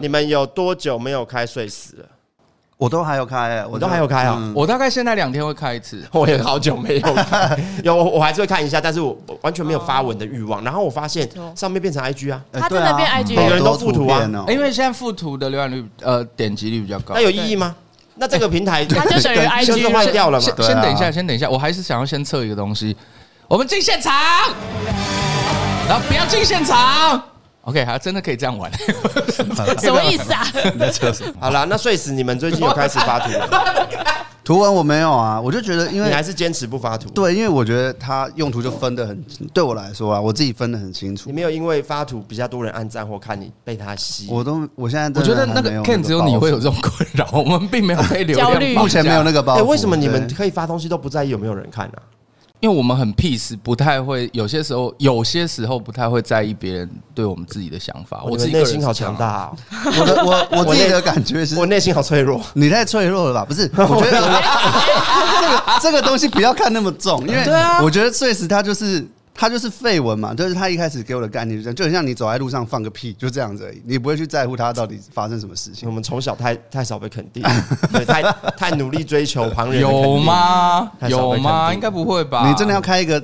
[0.00, 2.04] 你们有多久没有开睡死了？
[2.78, 4.52] 我都还有开，我都还有开啊！
[4.56, 10.64] 我大概现在两天会开一次， 我也好久没有开，有我还是会看一下，但是我完全没有发文的欲望。
[10.64, 17.76] 然后我发现上面变成 IG 啊，它真的变 IG，每个人都附图啊，因为现在附图的浏览率呃点击率比较高，那有意义吗？
[18.16, 20.46] 那这个平台 它就等于 IG 就是坏掉了嘛？
[20.58, 22.96] 先等一下，先等一下，我还是想要先测一个东西，
[23.46, 24.12] 我们进现场，
[25.88, 27.22] 然后不要进现场。
[27.62, 28.70] OK，还真的可以这样玩，
[29.78, 30.44] 什么意思啊？
[31.38, 33.48] 好啦，那睡死你们最近有开始发图了？
[34.44, 37.08] 图文我没有啊，我就觉得，因为你还是坚持不发图。
[37.10, 39.24] 对，因为我觉得它用途就分得很，
[39.54, 41.30] 对我来说啊，我自己分得很清楚。
[41.30, 44.26] 你没有因为发图比较多人按赞或看你被他吸？
[44.28, 49.54] 我都，我现在我觉得那个 Ken 只有你会有这种困扰，我们并没有被流量，目前没有那个包。
[49.54, 51.98] 哎，为什么你们可以发东西都不在意有没有人看呢？
[52.62, 58.22] 因为我们很 peace，不太会有些时候，有些时候不太会在意别人对我们自己的想法。
[58.24, 59.56] 我自己内心好强大哦！
[59.98, 62.40] 我的我我自己的 感觉是，我内心好脆弱。
[62.54, 63.44] 你太脆弱了吧？
[63.44, 64.20] 不是， 我觉得
[65.42, 67.44] 这个这个东西不要看那么重，因为
[67.82, 69.04] 我觉得碎石它就是。
[69.34, 75.88] 他就是废文嘛，就是他一开始给我的概念就这样，就很像你走在路上放个屁，就这样子而已，你不会去在乎他到底发生什么事情。
[75.88, 77.42] 我们从小太太少被肯定，
[77.92, 78.22] 对，太
[78.56, 80.92] 太努力追求旁人有吗？
[81.08, 81.72] 有吗？
[81.74, 82.48] 应该不会吧？
[82.48, 83.22] 你真的要开一个？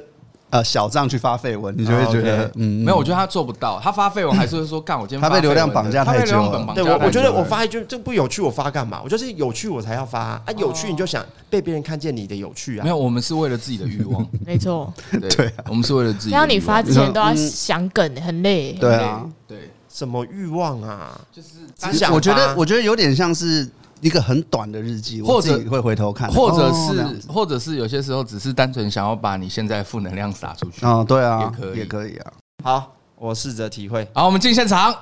[0.51, 3.79] 呃，小账去发绯闻，你就会觉得，哦 okay、嗯，没有，我觉得他做不到。
[3.83, 6.73] 他发绯闻还是会说，干，我今天他被流量绑架太久了。
[6.75, 9.01] 对，我我觉得我发一句这不有趣，我发干嘛？
[9.05, 10.45] 我就是有趣我才要发啊！
[10.57, 12.83] 有趣你就想被别人看见你的有趣啊！
[12.83, 14.91] 没有，我们是为了自己的欲望， 没错，
[15.37, 16.31] 对，我们是为了自己。
[16.31, 18.73] 然后你发之前都要想梗，很累。
[18.73, 21.21] 对啊，对，什么欲望啊？
[21.31, 23.69] 就是只想我觉得，我觉得有点像是。
[24.01, 30.87] 一个很短的日记，或者会回头看，或者是，或者是有些时候只是单纯想要把你现在负能量撒出去。
[30.87, 32.33] 哦，对啊，也可以，也可以啊。
[32.63, 34.07] 好，我试着体会。
[34.15, 34.95] 好，我们进现场。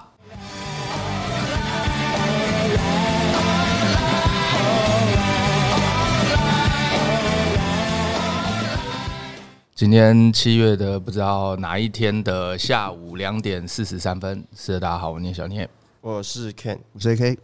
[9.75, 14.43] 今天七月的不知道哪一天的下午两点四十三分。
[14.57, 15.69] 是的，大家好，我念小念，
[16.01, 17.37] 我是 Ken，我是 AK。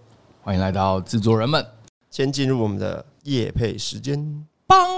[0.44, 1.64] 欢迎来到制作人们，
[2.10, 4.44] 先进入我们的夜配时间。
[4.66, 4.88] 棒，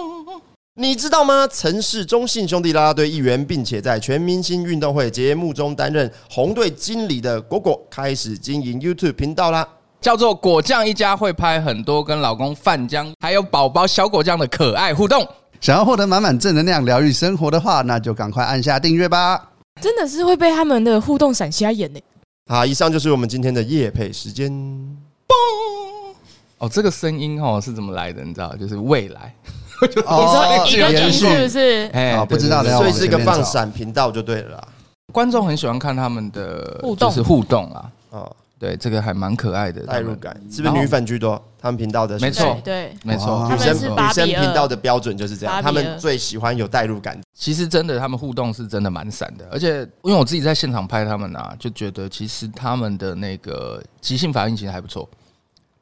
[0.74, 1.46] 你知道吗？
[1.46, 9.68] 曾是中信兄弟啦啦队一员，并且在全明星运动会节目中担任红队经理的果果，开始经营 YouTube 频道啦，
[10.00, 15.28] 叫做果酱一家，会拍很多跟老公范江还有宝宝小果酱的可爱互动。
[15.60, 19.50] 想要获得满满正能量、疗愈生活的话，那就赶快按下订阅吧。
[19.82, 22.00] 真的是会被他们的互动闪瞎眼呢。
[22.46, 25.03] 好，以上就是我们今天的夜配时间。
[25.26, 26.14] 嘣！
[26.58, 28.22] 哦，这个声音哦是怎么来的？
[28.22, 29.34] 你知道，就是未来。
[29.84, 31.90] 你说一个延续是不是？
[31.92, 34.68] 哎，不知道的，所以是一个放闪频道就对了啦。
[35.12, 37.90] 观众很喜欢看他们的互动，就是互动啊。
[38.10, 40.34] 哦，对，这个还蛮可爱的，代入感。
[40.50, 41.42] 是不是女粉居多？
[41.60, 47.20] 他们频道的没错，对，没错，女生女生频道的标准就是这样，他们最喜欢有代入感。
[47.34, 55.06] 其实真的，他们互动是真的蛮闪的，而且因为我自己在现场拍他们啊，就觉得其实他们的那个即兴反应其实还不错，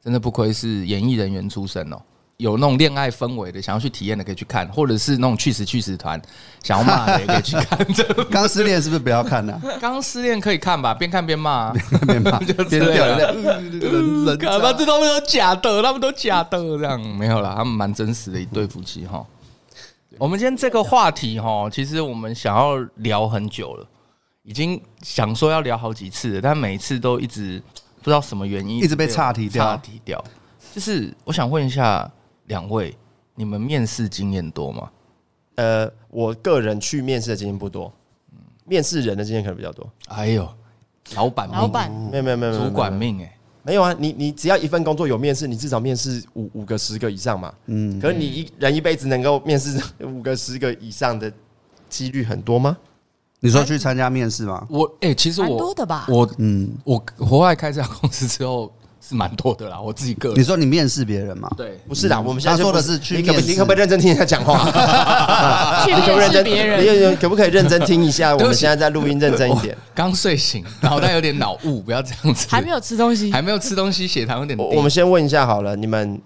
[0.03, 2.01] 真的不愧是演艺人员出身哦。
[2.37, 6.19] 有那种恋爱氛围的，想要去体验的可以去看，或者是那种去死去死团
[6.63, 7.87] 想要骂的也可以去看。
[8.29, 9.61] 刚失恋是不是不要看呢？
[9.79, 11.71] 刚失恋可以看吧，边看边骂，
[12.07, 14.35] 边骂就边掉泪。
[14.35, 14.73] 干嘛？
[14.73, 19.23] 这他们都假的，他们都假的，这样没有啦，他们蛮真实的一对夫妻哈。
[20.17, 23.87] 我们今天这个话题哈，其实我们想要聊很久了，
[24.41, 27.61] 已经想说要聊好几次了，但每一次都一直
[28.01, 30.21] 不知道什么原因，一直被岔题掉，岔题掉。
[30.73, 32.11] 就是我想问一下。
[32.47, 32.95] 两位，
[33.35, 34.89] 你们面试经验多吗？
[35.55, 37.93] 呃，我个人去面试的经验不多，
[38.65, 39.87] 面试人的经验可能比较多。
[40.07, 40.47] 哎呦，
[41.15, 47.53] 老板，老板，没有没有没有，主管命哎，没有啊，你你只要一份工作有面试，你至少面试五五个十个以上嘛。
[47.67, 51.31] 嗯，可是你一人一辈子能够面试五个十个以上的
[51.87, 52.75] 几率很多吗？
[53.39, 54.65] 你说去参加面试吗？
[54.69, 56.07] 我哎，其实我多的吧。
[56.09, 58.73] 我嗯，我国外开这家公司之后。
[59.05, 59.79] 是蛮多的啦。
[59.79, 61.49] 我自己个人，你说你面试别人吗？
[61.57, 64.63] 对，不是啦，我们现在他说的是去你可不面试你可不可以认真听他讲话？
[65.83, 66.43] 可不可以认真？
[66.43, 68.33] 面试别人，你可不可以认真听一下？
[68.35, 69.77] 我们现在在录音，认真一点。
[69.93, 72.47] 刚睡醒，脑袋有点脑雾，不要这样子。
[72.49, 74.63] 还没有吃东西，还没有吃东西，血糖有点低。
[74.63, 76.21] 我我们先问一下好了，你们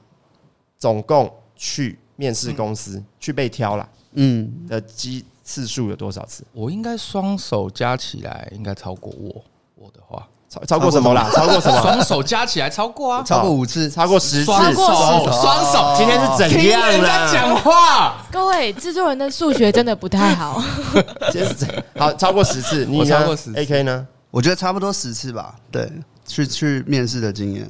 [0.77, 6.43] 总共去面试公司去被挑了嗯，的机次数有多少次？
[6.53, 9.43] 我应该双手加起来应该超过我
[9.75, 11.29] 我的话，超超过什么啦？
[11.33, 11.81] 超过什么？
[11.81, 14.45] 双手加起来超过啊，超过五次，超过十次。
[14.45, 15.93] 双手双手。
[15.97, 17.55] 今天是怎听样人家讲了？
[17.57, 20.63] 话，各位制作人的数学真的不太好，
[21.31, 22.85] 今天是怎好，超过十次。
[22.85, 24.07] 你我超呢过10次？AK 呢？
[24.31, 25.55] 我觉得差不多十次吧。
[25.69, 25.91] 对，
[26.25, 27.67] 去去面试的经验，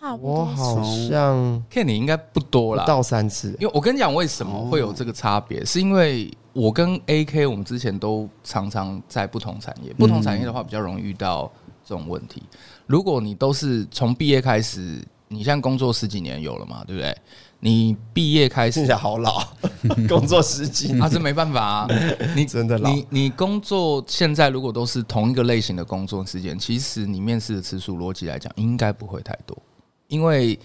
[0.00, 0.40] 差不多。
[0.40, 2.88] 我好像看你应该不多啦不。
[2.88, 3.48] 到三次。
[3.58, 11.50] 因为我跟你讲，为什么会有这个差别，是因为我跟 AK 我们之前都常常在不同产业，不同产业的话比较容易遇到
[11.90, 12.40] 这种问题。
[12.86, 17.16] 如果你都是从毕业开始，你现在工作十几年有了嘛，对不对？
[17.58, 19.44] 你毕业开始听起来好老，
[20.08, 21.88] 工作十几年啊，这没办法啊，
[22.34, 29.60] 你真的老你你工作现在如果都是同一个类型的工作时间，其实你面试的次数逻辑来讲应该不会太多，
[30.06, 30.58] 因为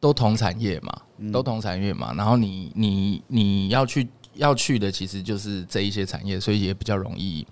[0.00, 1.00] 都同产业嘛，
[1.30, 7.46] 都同产业嘛，然后你你你要去要去的其实就是这一些产业，所以也比较容易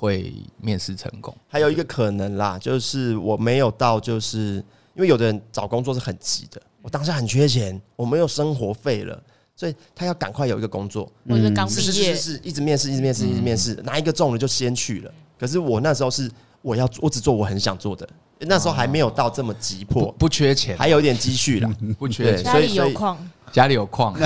[0.00, 0.32] 会
[0.62, 1.36] 面试成功。
[1.46, 4.54] 还有一个可能啦，就是我没有到，就是
[4.94, 9.22] 因为有的人找工作是很急的，我当下很缺钱，我没有生活费了，
[9.54, 11.12] 所以他要赶快有一个工作。
[11.28, 15.12] 我是刚毕业，是是是，一直面试，一直面试，一直面试，哪一个中了就先去了。
[15.38, 16.30] 可是我那时候是
[16.62, 18.08] 我要我只做我很想做的，
[18.40, 21.70] 那时候还没有到这么急迫，不缺钱，还有一点积蓄啦。
[21.98, 24.16] 不缺钱，家里所以家里有矿，家里 有矿，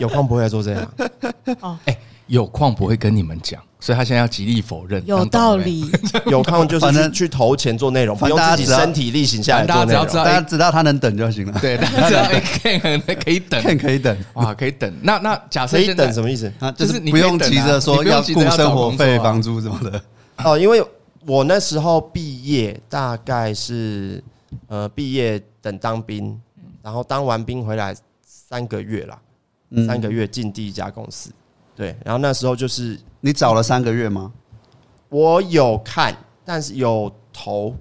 [0.00, 0.92] 有矿不会来做这样，
[1.84, 5.90] 哎，有矿不会跟你们讲，所以他现在要极力否认，有道理。
[6.26, 10.58] 有矿就是反正去去投钱做内容，不用反正自己身体力行下来做内容大家只要知。
[10.58, 11.58] 道他能等就行了。
[11.60, 14.90] 对，大家知道 AK 可以等看可以等哇，可以等。
[15.02, 16.50] 那那假设可以现在等什么意思？
[16.60, 20.02] 啊，就就是是不用急着说要付生活费、房租什么的。
[20.38, 20.82] 哦，因为
[21.26, 24.22] 我那时候毕业大概是
[24.68, 26.40] 呃毕业等当兵，
[26.82, 27.94] 然后当完兵回来
[28.26, 29.18] 三个月啦，
[29.70, 31.30] 嗯三个月进第一家公司，
[31.76, 34.32] 对，然后那时候就是你找了三个月吗？
[35.08, 37.74] 我有看，但是有投，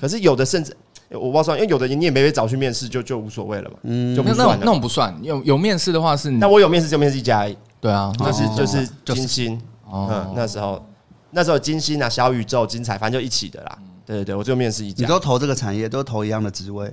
[0.00, 0.76] 可是有的甚至
[1.10, 4.64] 我不知道算，因为有的你也没被找去面试，就就无所谓了嘛，嗯那那种那就不算了。
[4.66, 10.84] 种不算，有有面试的话是你那我有面试就面试一家而已，对啊，但是哦就是就是金星，哦嗯，那时候
[11.30, 13.78] 那时候金星啊、小宇宙、精彩，反正就一起的啦。
[14.06, 15.02] 对对对，我就面试一家。
[15.02, 16.92] 你都投这个产业，都投一样的职位。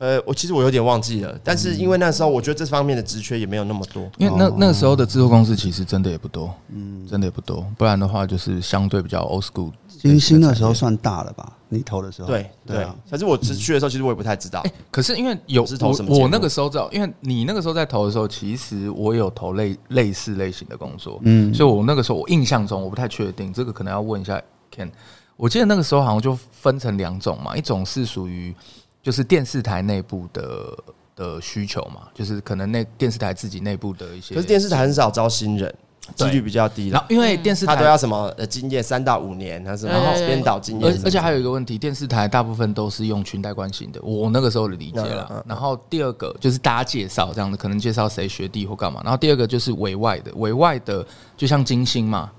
[0.00, 4.10] 呃，我其实我有点忘记了，但是因为那时候我觉得这方面的职缺也没有那么多。
[4.16, 9.70] 因为那那时候的制作公司其实真的也不多，嗯，真的也不多，不然的话就是相对比较 old school。
[9.88, 11.52] 金星那时候算大了吧？
[11.68, 14.64] 你投的时候，对对对啊，可是我只去的时候，其实我也不太知道。
[14.90, 24.40] 可是因为有是投什么我那个时候知道，因为你那个时候在投的时候，其实我有投类类似类型的工作，嗯，所以我那个时候我印象中我不太确定，这个可能要问一下
[24.74, 24.90] Ken。
[25.36, 28.54] 我记得那个时候好像就分成两种嘛，一种是属于
[29.02, 30.76] 就是电视台内部的
[31.16, 34.34] 的需求嘛，就是可能那电视台自己内部的一些。
[34.34, 35.74] 可是电视台很少招新人，
[36.14, 36.98] 几对率比较低啦。
[36.98, 45.44] 然后因为电视台他都要什么呃经验三到五年，还是对对对编导经验，而而且还有一个问题，电视台大部分都是用裙带关系的，我那个时候的理解了嗯。
[45.46, 49.00] 然后第二个就是大家介绍这样的，可能介绍谁学弟或干嘛。
[49.02, 51.06] 然后第二个就是委外的，委外的
[51.36, 52.30] 就像金星嘛。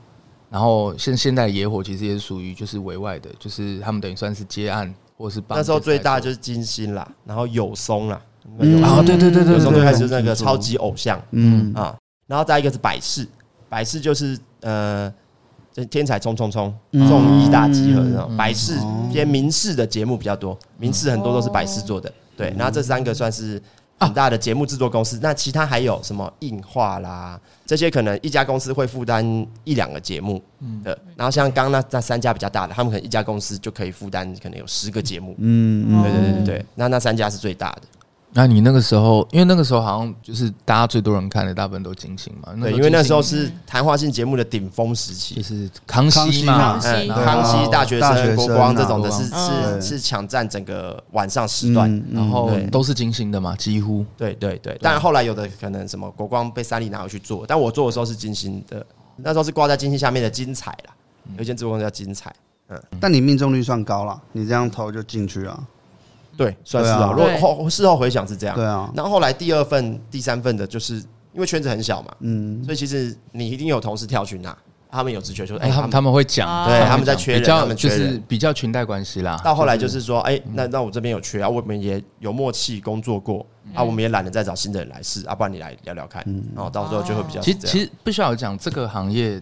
[0.50, 8.20] 然后现现在野火其实也是属于就是委外的，就是他们等于算是接案或者是那时候最大就是金星啦，然后有松啦，
[8.60, 8.88] 嗯有做。
[8.88, 11.96] 哦，对对对对有松对对就开始就是那个超级偶像嗯啊，
[12.28, 13.28] 然后再一个是百事，
[13.70, 15.14] 百事就是呃。
[15.74, 18.78] 就天才冲冲冲嗯综艺大集合那种嗯百事
[19.10, 22.12] 偏民视的节目比较多，民视很多都是百事做的。
[22.36, 23.58] 对，然后这三个算是
[24.02, 25.18] 很大的节目制作公司。
[25.22, 29.26] 那其他还有什么映画啦，这些可能一家公司会负担
[29.64, 30.42] 一两个节目
[30.84, 30.98] 的。
[31.16, 35.36] 然后像刚刚那那三家比较大的，他们可能一家公司就可以负担可能有十个节目。
[35.38, 37.82] 嗯对对对对对，那那三家是最大的。
[38.34, 42.54] 那你那个时候，因为那个时候好像就是大家最多人看的，大部分都金星嘛。
[42.62, 45.42] 对，因为那时候是谈话性节目的顶峰时期就。
[45.44, 46.46] 是康熙康熙
[47.08, 51.94] 嘛康熙、大学生、国光这啊种的是嗯是是抢占整个晚上时段。
[51.94, 54.06] 嗯然后都是金星的嘛，几乎。
[54.16, 58.86] 对对对，当然后来有的可能什么国光被三立拿回去做，但我做的时候是金星的，
[59.18, 60.94] 那时候是挂在金星下面的精彩啦，
[61.36, 62.34] 有一间直播公司叫精彩，
[62.70, 65.64] 嗯但你命中率算高了，你这样投就进去了。
[66.44, 67.08] 对，算是啊。
[67.08, 70.96] 啊如果后事后回想是这样，对啊，然后后来第二份、第三份的，就是
[71.34, 74.58] 因为圈子很小嘛，嗯，所以其实你一定有同事跳去拿，
[74.90, 79.40] 他们有直觉，就说哎，他们他们会讲，对，他们在缺人，他们就是比较裙带关系啦。
[79.44, 86.24] 到后来就是说，哎，那那我这边有缺啊，我们也有默契工作过啊，我们也懒得再找新的人来试啊，不然你来聊聊看，
[86.56, 87.40] 然后到时候就会比较。
[87.40, 89.42] 其实其实不需要讲，这个行业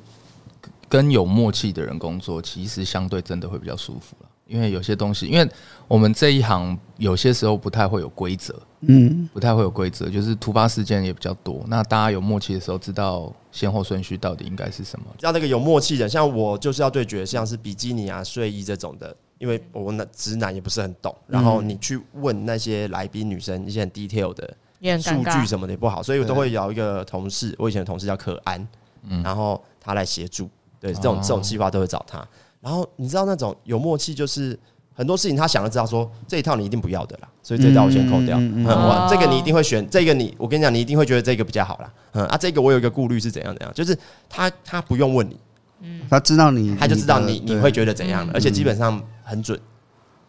[0.88, 4.29] 跟有默契的人工作，其实相对真的会比较舒服了。
[4.50, 5.48] 因为有些东西，因为
[5.88, 11.64] 我们这一行有些时候不太会有规则，嗯，不太会有规则，就是突发事件也比较多。
[11.68, 15.06] 那大家有默契的时候，知道先后顺序到底应该是什么？
[15.20, 21.16] 要那个有默契的，像我就是要对决，像是比基尼啊、睡衣这种的，因为我那直男也不是很懂。
[21.28, 24.58] 然后你去问那些来宾女生一些很 detail 的
[25.00, 28.68] 数据什么的也不好，所以我都会有一个同事，我以前的同事叫可安，
[29.04, 32.28] 嗯，然后他来协助，对，这种这种计划都会找他。
[32.62, 34.58] 然后你知道那种有默契，就是
[34.94, 38.38] 很多事情他想了知道说，这一套你一定不要的啦，所以这一套我先扣掉。
[38.40, 41.94] 嗯，我这个你一定会选，这个你我跟你讲，你一定会觉得这个比较好啦。
[42.12, 43.98] 嗯啊，这个我有一个顾虑是怎样怎样，就是
[44.28, 45.40] 他他不用问你，
[45.82, 49.60] 嗯，他知道你，他就知道你你会觉得怎样了，而且基本上很准。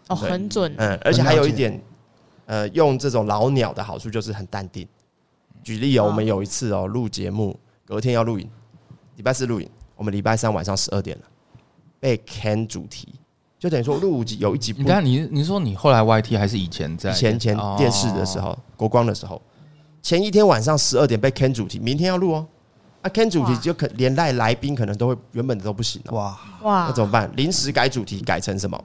[0.09, 0.73] 哦，很准。
[0.77, 1.83] 嗯，而且还有一点，
[2.47, 4.87] 呃，用这种老鸟的好处就是很淡定。
[5.63, 8.49] 举例哦，我们有一次哦录节目，隔天要录影，
[9.17, 11.25] 礼拜四录影，我们礼拜三晚上十二点了。
[12.01, 13.15] 被 can 主题，
[13.59, 14.75] 就等于说录五集有一集。
[14.77, 19.41] 你看，你你说你后来 YT 还是以前在前前电视的时候，国光的时候，
[20.03, 22.47] 前一天晚上十二点被 can 主题，明天要录哦。
[23.03, 26.13] 啊，can 主题就可连带来宾可能都会原本都不行了。
[26.13, 27.31] 哇哇，那怎么办？
[27.37, 28.85] 临时改主题改成什么？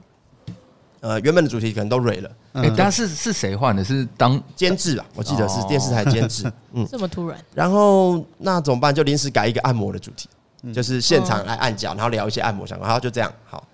[1.00, 2.30] 呃，原本的主题可能都蕊了。
[2.54, 3.84] 哎，但是是谁换的？
[3.84, 5.04] 是当监制啊？
[5.14, 6.50] 我记得是电视台监制。
[6.72, 7.38] 嗯， 这么突然。
[7.54, 8.94] 然后那怎么办？
[8.94, 10.28] 就临时改一个按摩的主题。
[10.72, 13.66] 就是现场来按脚，然后聊一些按摩相关，然后就这样好。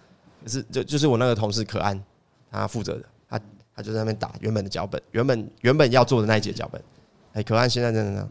[0.45, 2.03] 就是就就是我那个同事可安，
[2.51, 3.41] 他负责的，他
[3.77, 6.83] 他就在那边打原本的脚本，原本原本要做的那一节脚本。
[7.35, 8.29] 哎，可安现在在哪？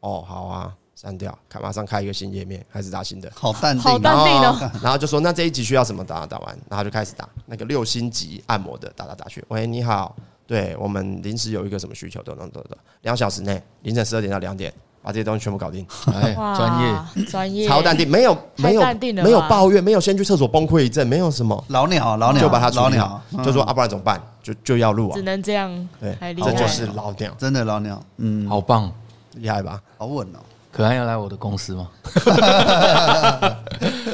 [0.00, 3.30] 哦，好啊，删掉，看马上开一个新页面，开始打新的。
[3.34, 4.70] 好淡定，好淡定哦。
[4.82, 9.44] 然后就说那这一集需要什么打打完，然后就开始打那个六星级按摩的，打打打去。
[9.48, 10.16] 喂，你好，
[10.46, 14.72] 对我们临时有一个什么需求，等等等等，两小时内凌晨十二点到两点。
[15.08, 18.82] 把这些东西全部搞定， 哎，专业，专业，超淡定，没有，没有，
[19.24, 21.64] 没有抱怨，没有先去厕所崩溃一阵，没有什么。
[21.68, 24.20] 老鸟，老鸟就把它老鸟，就说啊，不然怎么办？
[24.42, 28.92] 就就要录啊，只能这样，对，这就是老鸟，真的老鸟，嗯，好棒，
[29.36, 29.80] 厉害吧？
[29.96, 30.38] 好稳哦。
[30.70, 31.88] 可安要来我的公司吗？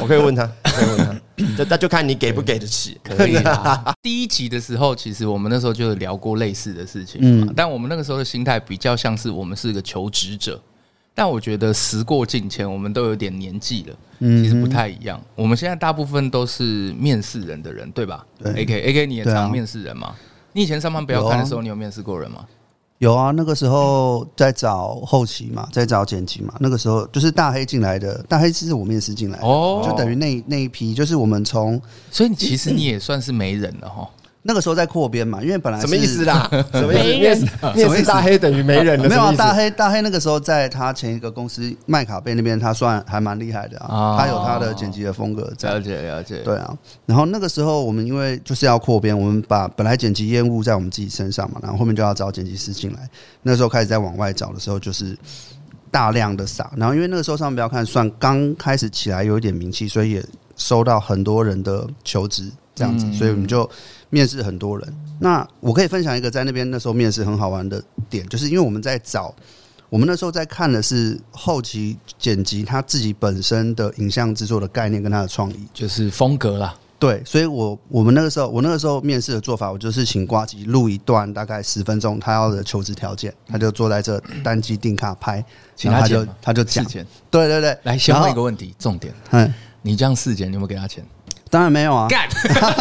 [0.01, 1.13] 我可以问他，可以问他，
[1.59, 2.97] 就那就看你给不给得起。
[3.03, 3.93] 可以啊。
[4.01, 10.59] 第一集的时候，其实我们那时候就聊过类似的事情，嗯，但我们那个时候的心态比较像是我们是一个求职者。
[11.15, 15.21] 但我觉得时过境迁，我们都有点年纪了，其实不太一样。
[15.37, 18.27] 我们现在大部分都是面试人的人，对吧？
[18.43, 20.15] 对，AK AK，你也常面试人吗？
[20.53, 22.45] 你以前上班不要看的时候，你有面试过人吗？
[22.99, 26.55] 有啊，那个时候在找后期嘛，在找剪辑嘛。
[26.59, 31.81] 那个时候就是大黑进来的，大黑是我面试进来的，哦，就等于那那一批，就是我们从，
[32.11, 34.09] 所以其实你也算是媒人了哈。
[34.47, 36.47] 那个时候在扩编嘛，因为本来什么意思啦？
[36.73, 37.47] 什么意思？
[37.75, 39.09] 面试大黑等于没人了？
[39.09, 44.19] 没有啊，大黑大黑那个时候在他前一个公司麦卡贝那边，他算还蛮厉害的啊。
[44.19, 45.51] 他有他的剪辑的风格。
[45.63, 46.43] 了解了解。
[46.45, 52.99] 对啊，然后那个时候我们因为就是要扩编，我们把本来剪辑业务在我们自己身上嘛，然后后面就要找剪辑师进来。
[53.41, 55.17] 那时候开始在往外找的时候，就是
[55.91, 56.71] 大量的撒。
[56.77, 60.25] 然后因为那个时候上标看算刚开始起来有一点名气，所以也
[60.55, 63.67] 收到很多人的求职这样子，所以我们就。
[64.15, 69.35] 面试很多人，那我可以分享一个在那边那时候面试很好玩的点，就是因为我们在找，
[69.91, 76.73] 我们那时候在看的是后期剪辑他自己本身的影像制作的概念跟他的创意，就是风格啦。
[76.97, 85.45] 对，所以我我们那个时候我那个时候面试的做法，我就是请呱吉录一段大概十分钟他要的求职条件，他就坐在这单机定卡拍，
[85.75, 86.87] 请他就他就讲，
[87.31, 89.53] 对对对，来先问一个问题，重点，嗯，
[89.83, 91.05] 你这样试剪，你有没有给他钱？
[91.51, 92.29] 当然没有啊，干，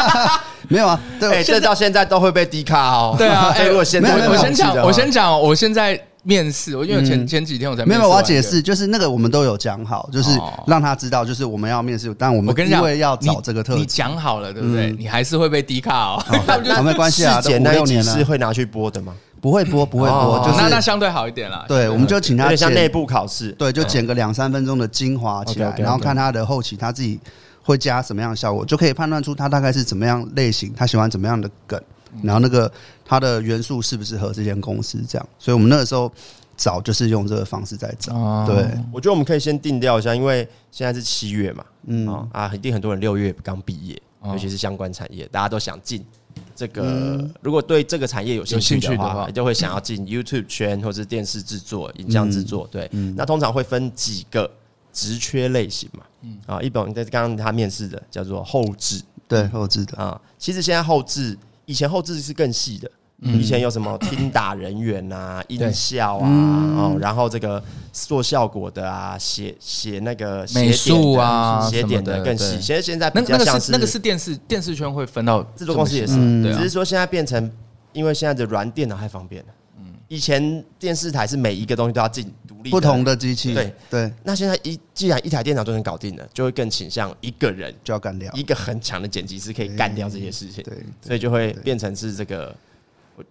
[0.67, 3.15] 没有啊，对，这到现在都会被低卡哦。
[3.17, 10.31] 对啊， 哎，我现在我先讲，我先讲，我现在面试，我因为前前几天我才没有，我要解释，就是那个我们都有讲好，就是
[10.65, 14.91] 让他知道，就是我们要面试，但我们因为要找这个特，你讲好了对不对？
[14.97, 16.25] 你还是会被低卡哦。
[16.65, 19.13] 那没关系啊，剪那一集是会拿去播的吗？
[19.39, 21.65] 不会播，不会播，就是那那相对好一点啦。
[21.67, 27.19] 对，我们就请他像内部考试，对，就剪个两三分钟的精华起来，然后看他的后期他自己。
[27.63, 31.81] 会加什么样的效果，就可以判断出他大概是怎么样类型，他喜欢怎么样的梗，
[32.21, 32.69] 然后那个
[33.05, 35.29] 他的元素适不适合这间公司这样。
[35.39, 36.11] 所以我们那个时候
[36.57, 38.45] 找就是用这个方式在找。
[38.45, 46.05] 对，我觉得我们可以先定调一下，因为现在是七月嘛，嗯啊，一定很多人六月刚毕业，尤其是相关产业，大家都想进
[46.53, 47.25] 这个。
[47.41, 52.67] 如果对这个产业有兴趣的话，就会想要进 YouTube 圈或者是电视制作、影像制作。
[52.69, 54.51] 对，那通常会分几个。
[54.93, 56.37] 职缺类型嘛，嗯。
[56.45, 59.97] 啊，一本在刚刚他面试的叫做后置，对后置的。
[59.97, 62.89] 啊，其实现在后置以前后置是更细的。
[63.25, 72.59] 以前有什么 听打人员啊、音效啊，哦，然后这个做效果的啊，写写那个美术啊，写点的更细。
[72.59, 77.49] 其实现在比较像是那个是电视电视圈会分到制作公司也是，只是说现在变成，
[77.93, 79.49] 因为现在的软电脑太方便了。
[79.79, 79.85] 嗯。
[80.09, 82.29] 以前电视台是每一个东西都要进
[82.71, 84.13] 不同的机器，对对。
[84.23, 92.55] 那现在一既然一台电脑都能搞定了，就会更倾向一个人就要干掉一个很强的剪辑师可以干掉这些事情，对，所以就会变成是这个。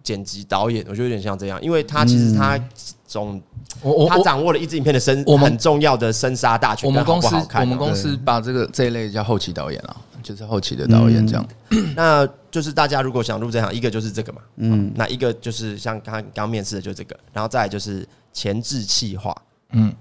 [0.01, 2.57] 剪辑导演，我觉得有点像这样，因为他其实他
[3.05, 3.41] 总，
[3.81, 6.87] 我他掌握了一支影片的生，我们很重要的生杀大权。
[6.87, 11.45] 我们公司我们公司把这个这一类叫后期导演啊，就是后期的导演这样。
[11.97, 19.33] 那就是大家如果想入这行，一个就是这个嘛，嗯，那一个就是像刚刚刚面试的就这个，然后再来就是前置气化，
[19.69, 19.93] 嗯，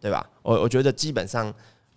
[0.00, 0.26] 对吧？
[0.42, 1.52] 我我觉得基本上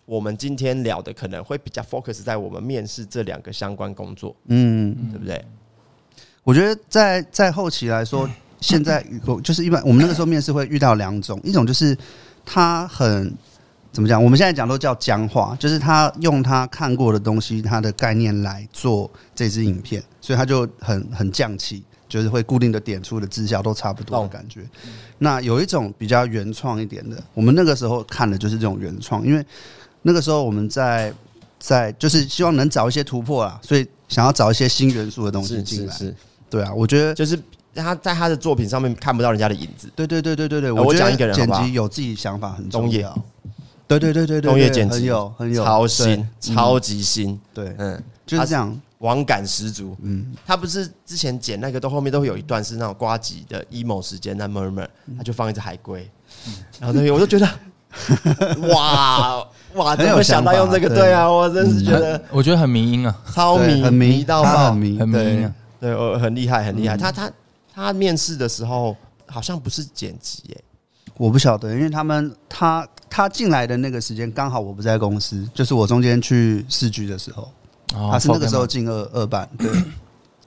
[0.06, 5.44] 我们今天聊的可能会比较 focus 在我们面试这两个相关工作，嗯，对不对？
[6.44, 8.30] 我觉得在在后期来说，
[8.62, 9.06] 现在
[9.44, 11.98] 就是一般我们那个时候面试会遇到两种，一种就是
[12.46, 13.34] 他很
[13.92, 24.62] 怎么讲，我们现在讲都叫僵化，就是他用他看过的东西、他的概念来做这支影片，所以他就很很降气，就是会固定的点出的字效都差不多的感觉。
[25.20, 29.46] 那有一种比较原创一点的，我们那个时候看的就是这种原创，因为
[30.02, 31.14] 那个时候我们在
[31.60, 35.94] 在就是希望能找一些突破啊，所以想要找一些新元素的东西进来。
[35.94, 36.16] 是是是
[36.50, 37.38] 对啊，我觉得就是
[37.76, 39.90] 他在他的作品上面看不到人家的影子。
[39.96, 43.18] 对对对对对对，我讲一个人剪辑有自己想法很重要。
[43.88, 47.40] 对对对对对，东野剪辑很有很有超新，超级新。
[47.54, 49.96] 对，嗯，就是这样，网感十足。
[50.02, 54.88] 嗯，他不是之前剪那个都后面都会有一段是那种瓜吉的 emo 时间那 murmur，
[55.18, 56.10] 他就放一只海龟，
[56.80, 59.38] 然后那边我就觉得，哇
[59.76, 60.90] 哇，怎么想到用这个？
[60.90, 65.54] 对啊，我真是觉得，我觉得很迷音啊，超迷，很迷到爆，很迷，很迷啊。
[65.80, 66.98] 对，我很厉害，很厉害。
[66.98, 67.32] 他他
[67.74, 68.96] 他面试的时候
[69.28, 70.64] 好像不是剪辑耶，
[71.18, 77.52] 我不晓得，因为他们他他进来的那个时间刚好我不在公司，就是我中间去市局的时候，
[77.94, 79.70] 他是那个时候进二二班，对，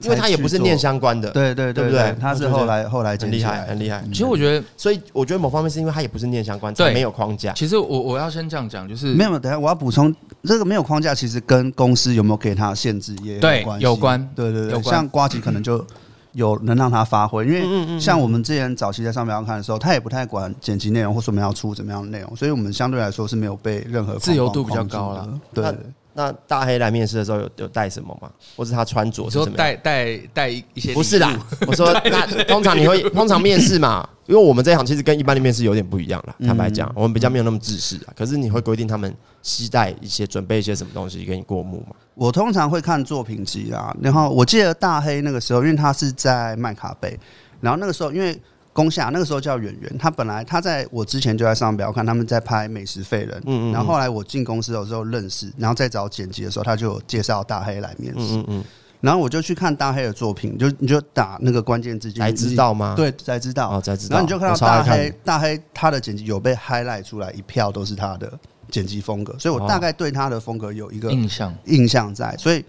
[0.00, 2.14] 因为他也不是念相关的，对对对不对？
[2.20, 4.04] 他是后来后来很厉害，很厉害。
[4.12, 7.52] 其实我觉得，所以我觉得某方面是因为他也不是念相关，对，没有框架。
[7.52, 10.14] 其实我我要先这样讲，就是没有，等下我要补充。
[10.42, 13.84] 这个没有框架，其实跟公司有没有给他限制也有关系。
[13.84, 15.84] 有关，对对对，像瓜吉可能就
[16.32, 25.28] 有能让他发挥，因为像我们之前早期在上面要看的时候，他也不太管剪辑内容或说我们要出怎么样的内容，所以我们相对来说是没有被任何自由度比较高了。
[25.52, 25.76] 对。
[26.20, 28.30] 那大黑来面试的时候有有带什么吗？
[28.54, 29.30] 或是他穿着？
[29.30, 30.92] 说带带带一些？
[30.92, 31.34] 不是啦，
[31.66, 34.06] 我说 那通常你会通常面试嘛？
[34.26, 36.34] 因为我们这一行其实跟一般的面试有点不一样啦。
[36.46, 38.12] 坦白讲，我们比较没有那么自私啊。
[38.14, 41.96] 可是你会规定他们携带一些准备一些什么东西给你过目吗？
[42.14, 43.96] 我通常会看作品集啊。
[44.02, 47.18] 然后我记得大黑那个时候，因为他是在麦卡贝，
[47.60, 48.38] 然后那个时候因为。
[48.72, 58.64] 攻下那个时候叫圆圆，他本来他在我之前就在上表看他们在拍《美食废人》，嗯嗯，然后后来我进公司的时候认识，然后再找剪辑的时候，他就有介绍大黑来面试，嗯嗯，
[59.00, 62.94] 然后我就去看大黑的作品，就你就打那个关键字，才知道吗？
[62.96, 64.14] 对，才知道哦，才知道。
[64.14, 68.32] 然后你就看到大黑，大黑他的剪辑有被 highlight 出来，一票都是他的
[68.70, 72.64] 剪辑风格，所以我大概对他的风格有一个印象印象在，所以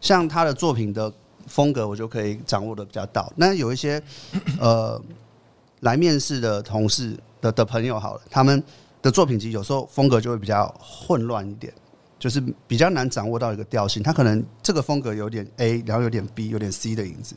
[0.00, 1.12] 像他的作品的
[1.46, 3.30] 风格，我就可以掌握的比较到。
[3.36, 4.02] 那有一些
[4.58, 4.98] 呃。
[5.82, 8.60] 来面试的同事的的朋友好了，他们
[9.00, 11.72] 的作品集有时候风格就会比较混乱一点，
[12.18, 14.02] 就是比较难掌握到一个调性。
[14.02, 17.34] 他可能这个风格有点 A，然后有点 B，有点 C 的影子，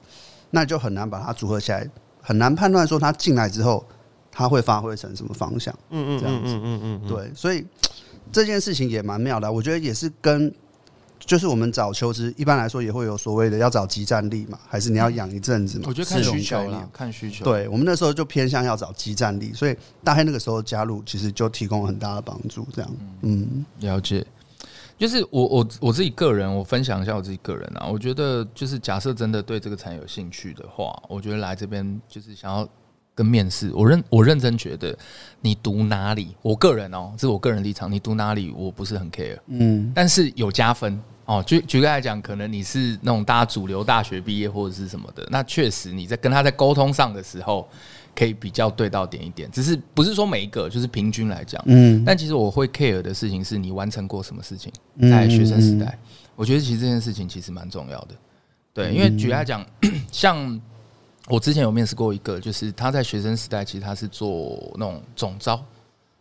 [0.51, 1.89] 那就很难把它组合起来，
[2.21, 3.85] 很难判断说他进来之后
[4.31, 5.73] 他会发挥成什么方向。
[5.89, 7.65] 嗯嗯，这样子，嗯嗯嗯，对，所以
[8.31, 10.53] 这件事情也蛮妙的，我觉得也是跟。
[11.19, 15.85] 就是我们找求职，一般来说也会有所谓的要找集战力嘛，还是你要养一阵子嘛？
[15.87, 17.43] 我觉得看需求了，看需求。
[17.45, 22.67] 对，我们那时候就偏向要找集战力，所以大黑那个时候加入，其实就提供很大的帮助。
[22.73, 24.25] 这样，嗯，了解。
[24.97, 32.65] 就是我我我自己个人，我分享一下我自己个人啊，我觉得就是假设真的对这个产业有兴趣的话，我觉得来这边就是想要
[33.15, 34.95] 跟面试，我认我认真觉得
[35.41, 41.01] 你读哪里，我个人哦，这是我个人立场，你读哪里我不是很 care，嗯，但是有加分。
[41.27, 47.67] 哦，举举个来讲，可能你是那种大家主流大学毕业或者是什么的，那确实你在跟他在沟通上的时候，
[48.15, 49.49] 可以比较对到点一点。
[49.49, 52.03] 只是不是说每一个，就是平均来讲，嗯。
[52.05, 54.71] 但其实我会 care 的事情是你完成过什么事情，
[55.09, 55.97] 在学生时代，
[56.35, 58.09] 我觉得其实这件事情其实蛮重要的。
[58.71, 59.65] 对，因为举个来讲，
[60.11, 60.61] 像
[61.27, 65.63] 我之前有面试过一个，就是他在学生时代其实他是做那种总招，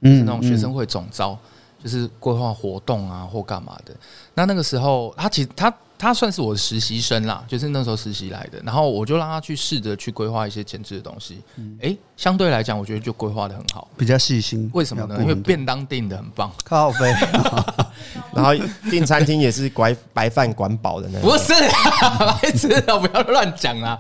[0.01, 1.38] 嗯，那种学生会总招。
[1.83, 3.95] 就是规划活动啊或干嘛的。
[4.33, 8.59] 那那个时候，他其实他他算是我的实习生啦，就是那时候实习来的。
[8.64, 11.43] 然后我就让他去试着去规划一些前置的东西。
[11.57, 14.71] 嗯，哎，相对来讲，我觉得就规划的很好，比较细心。
[14.73, 15.19] 为什么呢？
[15.21, 17.14] 因为便当订的很棒，靠北。
[18.35, 18.53] 然后
[18.90, 21.31] 订餐厅也是管白饭管饱的那种。
[21.31, 21.53] 不是，
[22.42, 22.98] 白痴啊！
[22.98, 23.98] 不要乱讲啦。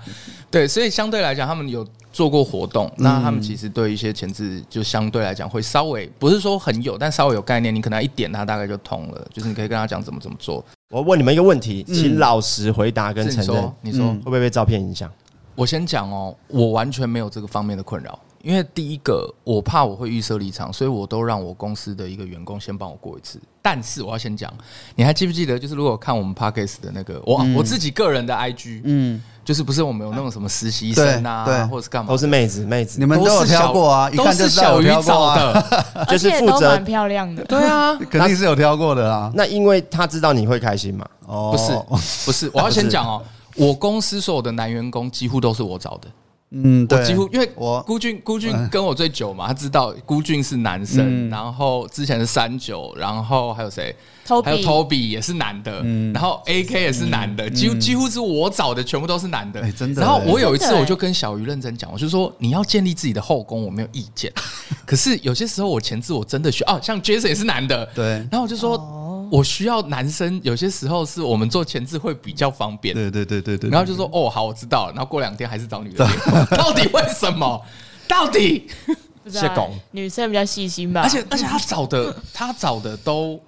[0.50, 7.74] 对，所以相对来讲，他们有做过活动，那他们其实对一些前置就相对来讲会稍微不是说很有，但稍微有概念。
[7.74, 9.26] 你可能一点，他大概就通了。
[9.32, 10.64] 就是你可以跟他讲怎么怎么做。
[10.90, 13.72] 我问你们一个问题，请老实回答跟承认。
[13.80, 15.10] 你说会不会被照片影响？
[15.56, 18.16] 我先讲哦，我完全没有这个方面的困扰。
[18.44, 23.40] 因为第一个，我怕我会预设立场，所以我都让我公司的一个员工先帮我过一次。
[23.62, 24.52] 但是我要先讲，
[24.94, 25.58] 你还记不记得？
[25.58, 39.32] 就是如果看我们 Podcast 的那个，我、嗯、我自己个人的 IG，嗯，就是不是我们有那种什么实习生啊，对，或者是干嘛，都是妹子，妹子，你们都有挑过啊，一看就知道有挑过的， 就是负责蛮漂亮的，对啊， 肯定是有挑过的啊。
[39.34, 41.06] 那因为他知道你会开心嘛？
[41.26, 43.22] 哦，不是，不是，我要先讲哦，
[43.56, 46.08] 我公司所有的男员工几乎都是我找的。
[46.50, 53.94] 嗯，对，几乎因为我孤俊孤俊跟我最久嘛，他知道孤俊是男生，然后之前是三九，然后还有谁？
[54.26, 59.60] 还有 Toby 也是男的，然后 AK 也是男的，几乎几乎是我找的，全部都是男的。
[59.72, 60.00] 真的。
[60.00, 64.32] 然后我有一次我就跟小鱼认真讲，我就说你要建立自己的后宫，我没有意见。
[64.86, 68.04] 可是有些时候我前置我真的需要，哦，像 Jason 也是男的，对。
[68.30, 68.78] 然后我就说。
[69.34, 72.94] 我需要男生，有些时候是我们做前置会比较方便。
[72.94, 73.68] 对对对对对。
[73.68, 74.92] 然后就说哦，好，我知道了。
[74.92, 76.06] 然后过两天还是找女的，
[76.56, 77.60] 到底为什么？
[78.06, 78.68] 到底？
[79.26, 81.02] 谢公，女生比较细心吧。
[81.02, 83.40] 而且而且他找的他找的都，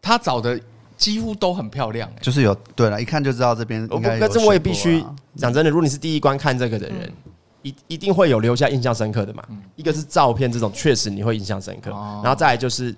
[0.00, 0.58] 他找的
[0.96, 2.10] 几乎都很漂亮。
[2.22, 3.86] 就是有对了，一看就知道这边。
[4.18, 5.04] 但是我也必须
[5.36, 7.12] 讲真的，如果你是第一关看这个的人，
[7.60, 9.44] 一一定会有留下印象深刻的嘛。
[9.76, 11.90] 一个是照片这种，确实你会印象深刻。
[11.90, 12.96] 然后再来就是。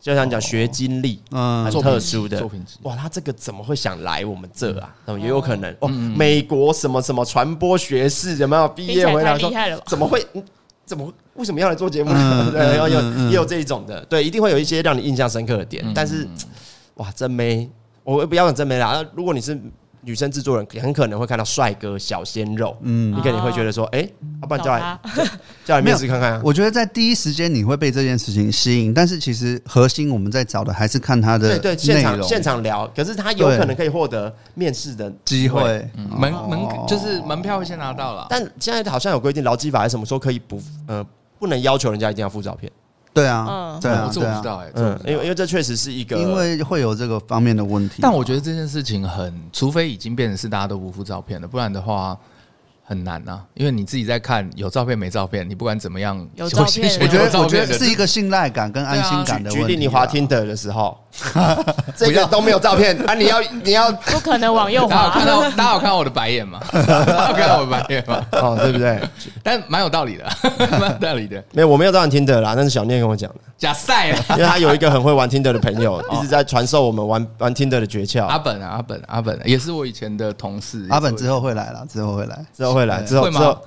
[0.00, 2.40] 就像讲学经历，嗯，很特殊的，
[2.82, 4.94] 哇，他这个怎么会想来我们这啊？
[5.18, 9.50] 也有可能哦，美国什么什么传播学士有没有毕业回来说，
[9.86, 10.24] 怎么会？
[10.84, 12.50] 怎么为什么要来做节目呢？
[12.54, 15.84] 对，有有也有这一种的，对，一定会有一些让你印象深刻的点。
[15.92, 16.28] 但是，
[16.94, 17.68] 哇，真没，
[18.04, 19.04] 我不要讲真没啦。
[19.14, 19.60] 如果你是。
[20.06, 24.08] 女生制作人很可能会看到帅哥小鲜肉，嗯，你肯定会觉得说，哎，
[24.40, 24.98] 要不然叫来
[25.64, 26.40] 叫来面试看看啊。
[26.44, 35.60] 我觉得在第一时间你会被这件事情吸引，但是其实核心我们在找的还是看他的对对现场现场聊，可是他有可能可以获得面试的机会，
[35.96, 38.28] 门门就是门票会先拿到了。
[38.30, 41.04] 但现在好像有规定，劳基法还是什么时候可以不呃
[41.40, 42.70] 不能要求人家一定要附照片。
[43.16, 48.00] 对啊，对啊，我这我不知道哎，嗯，因为因为这确实是一个，因为会有这个方面的问题。
[48.02, 52.16] 但我觉得这件事情很，除非已经变成是大家都不附照片了，不然的话。
[52.88, 59.66] 很难呐，因为你自己在看有照片没照片，你不管怎么样，有照片，我觉得我觉得是一个信赖感跟安心感的问题。
[59.66, 60.96] 举例你滑 Tinder 的时候，
[61.96, 65.10] 这个都没有照片 啊，你要你要不可能往右滑。
[65.10, 66.60] 看到大家有看到我的白眼吗？
[66.70, 68.24] 大家有看到我的白眼吗？
[68.40, 69.00] 哦，对不对？
[69.42, 70.24] 但蛮有道理的，
[70.78, 71.42] 蛮有道理的。
[71.52, 73.36] 没有，我没有照 Tinder 啦，那是小念跟我讲的。
[73.58, 78.26] 假赛啊，因为他有一个很会玩 Tinder 的朋友，一直在传授我们玩玩 Tinder 的诀窍。
[78.26, 80.86] 阿本啊，阿本，阿本也是我以前的同事。
[80.90, 83.58] 阿本之后会来了，之后会来，之后会来，之后之后。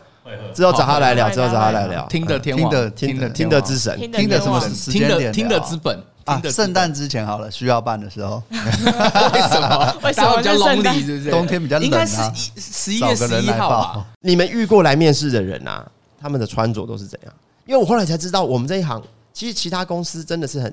[0.53, 2.05] 之后找他来聊，之后找他来聊。
[2.05, 5.33] 听的天王，听的听的听的之神，听的什么时间点？
[5.33, 6.39] 听的资本啊！
[6.51, 8.39] 圣诞之前好了，需要办的时候。
[8.51, 9.95] 为什么？
[10.05, 11.03] 为什么比较 lonely？
[11.03, 11.31] 是不是？
[11.31, 12.21] 冬天比较冷，应该是
[12.57, 14.05] 十一月十一号吧？
[14.21, 15.83] 你们遇过来面试的人啊？
[16.21, 17.33] 他们的穿着都是怎样？
[17.65, 19.01] 因为我后来才知道，我们这一行
[19.33, 20.71] 其实其他公司真的是很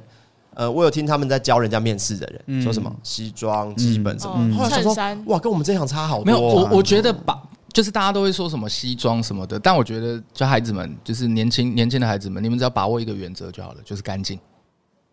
[0.53, 4.95] 呃，我有听他们在教人家面试的人说什么西装基本什么，后来想说
[5.27, 6.25] 哇，跟我们这一行差好多。
[6.27, 7.41] 没有，我我觉得把。
[7.77, 14.41] 就是大家都会说什么西装什么的，但我觉得，就孩子们，就是年轻年轻的孩子们，你们只要把握一个原则就好了，就是干净，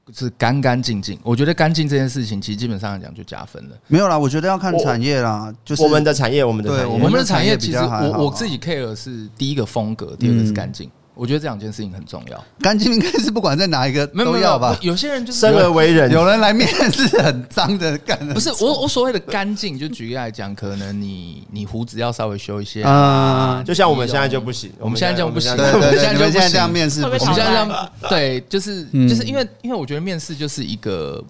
[0.08, 1.20] 就是干干净净。
[1.24, 3.76] 我觉得干净这件事情，其实基本上来讲就加分了。
[3.90, 10.90] 没有啦，我觉得要看产业啦，就是我们的产业，我们的产业，我们的产业其实我我自己 care 是第一个风格，第二个是干净。
[11.16, 14.76] 我觉得这两件事情很重要，干净应该是不管在哪一个都要吧。
[14.82, 26.00] 有些人就是生而为人，有人来面试很脏的干，不是我我所谓的干净，就举例来讲，可能你你胡子要稍微修一些啊，就像我们现在就不行，我们现在就不行，对对对，
[26.32, 31.24] 现在这样面试，我们现在这样对，就是就是因为因为我觉得面试就是一个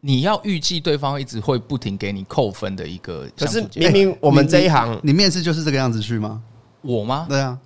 [0.00, 6.42] 你要预计对方一直会不停给你扣分的一个，可是明明我们这一行，你面试就是这个样子去吗？
[6.82, 7.26] 我吗？
[7.28, 7.56] 对啊。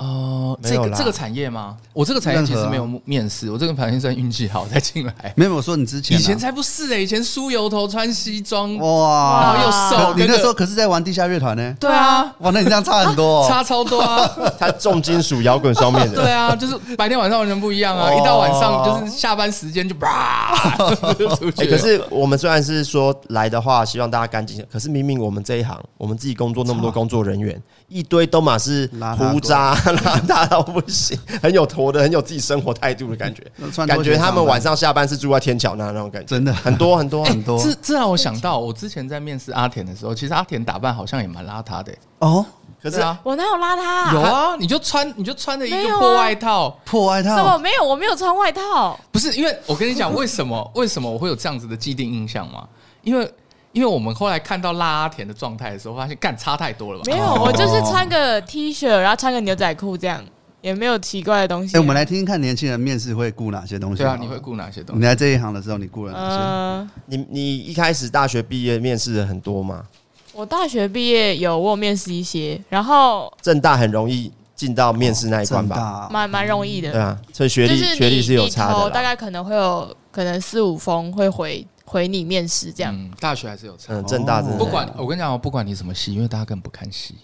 [0.00, 1.76] 哦，这个这个产业吗？
[1.92, 5.12] 我这个产业其实没有面试，我这个反正算运气好才进来。
[5.36, 10.14] 没有，我说你之前以前才不是哎，以前梳油头穿西装哇，然后又瘦。
[10.14, 11.76] 你那时候可是在玩地下乐团呢？
[11.78, 14.26] 对啊，哇，那你这样差很多， 差超多啊！
[14.58, 18.10] 他重金属摇滚双面的，对啊，就是白天晚上完全不一样啊！
[18.14, 20.56] 一到晚上就是下班时间就啪。
[21.68, 29.76] 可是我们虽然是说来的话，希望大家干净，可是明明我们这一行，我们自己工作那么多工作人员，一堆都嘛是胡渣。
[29.96, 33.44] 邋遢到不行，很有头的，很有自己生活态度的感觉，
[33.86, 37.62] 感觉他们晚上下班是住在天桥那那种感觉，真的很多很多很多。
[37.62, 42.44] 这这让我想到，我之前在面试阿田的时候，其实阿田打扮好像也蛮邋遢的哦。
[42.82, 44.14] 可是啊，我哪有邋遢？
[44.14, 47.36] 有啊，你就穿你就穿着一个破外套，破外套。
[47.36, 47.84] 什么没有？
[47.84, 48.98] 我没有穿外套。
[49.12, 52.66] 不是，因为我跟你讲，为什么为什么我会有这样子的既定印象吗？
[53.02, 53.30] 因为。
[53.72, 57.04] 因为我们后来看到拉阿田的状态的时候，发现干差太多了吧？
[57.06, 60.20] 没有，我就是穿个 T 恤，然后穿个牛仔裤，这样
[60.60, 61.76] 也没有奇怪的东西。
[61.76, 63.98] 哎，我们来听听看，年轻人面试会顾哪些东西？
[63.98, 65.00] 对啊，你会顾哪些东西？
[65.00, 66.90] 你来这一行的时候，你顾了哪些？
[67.06, 69.84] 你你一开始大学毕业面试的很多吗？
[70.32, 76.08] 我大学毕业有我有面试一些，然后正大很容易进到面试那一关吧？
[76.10, 76.90] 蛮蛮容易的。
[76.90, 81.64] 对啊，所以学历学历是有差的，大概可能会有可能四五封会回。
[81.90, 83.92] 回你面试这样，嗯，大学还是有差。
[83.92, 87.16] 嗯，正大不管我跟你讲，不管你什么系，因为大家根本不看系。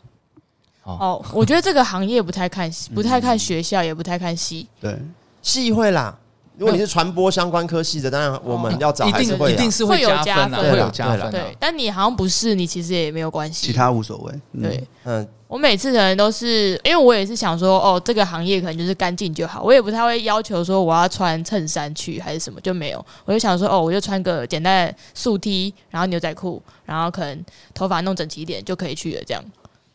[0.82, 4.66] 哦，我觉得这个行业不太看系，不太看学校，也不太看系。
[4.80, 4.98] 对，
[5.40, 6.18] 系会啦。
[6.56, 11.30] 如果你是传播相关科系的，当然我们要找还是会，一定是会有加分，会有加分。
[11.30, 14.32] 对，但你好像不是，你其实也没有关系，其他无所谓。
[14.60, 15.26] 对，嗯。
[15.48, 23.06] 我每次可能都是，因为我也是想说，哦，这个行业可能就是干净就好，我也不太会要求说我要穿衬衫去还是什么，就没有。
[23.24, 29.44] 我就想说，哦，我就穿个简单的素 T，然后牛仔裤，然后可能头发弄整齐一点就可以去了，这样。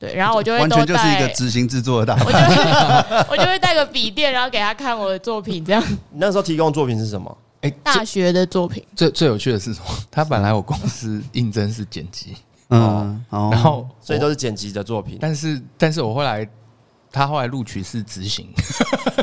[0.02, 5.84] 对，然后我就会完全就是一个执行制作的大我就会 我就会带个笔电，然后给他看我的作品，这样。
[6.10, 7.38] 你那时候提供的作品是什么？
[7.62, 8.84] 哎，大学的作品。
[8.96, 9.86] 最最有趣的是什么？
[10.10, 12.36] 他本来我公司应征是剪辑。
[12.72, 16.48] 嗯，然后所以都是剪辑的作品，但是但是我后来
[17.12, 18.48] 他后来录取是执行，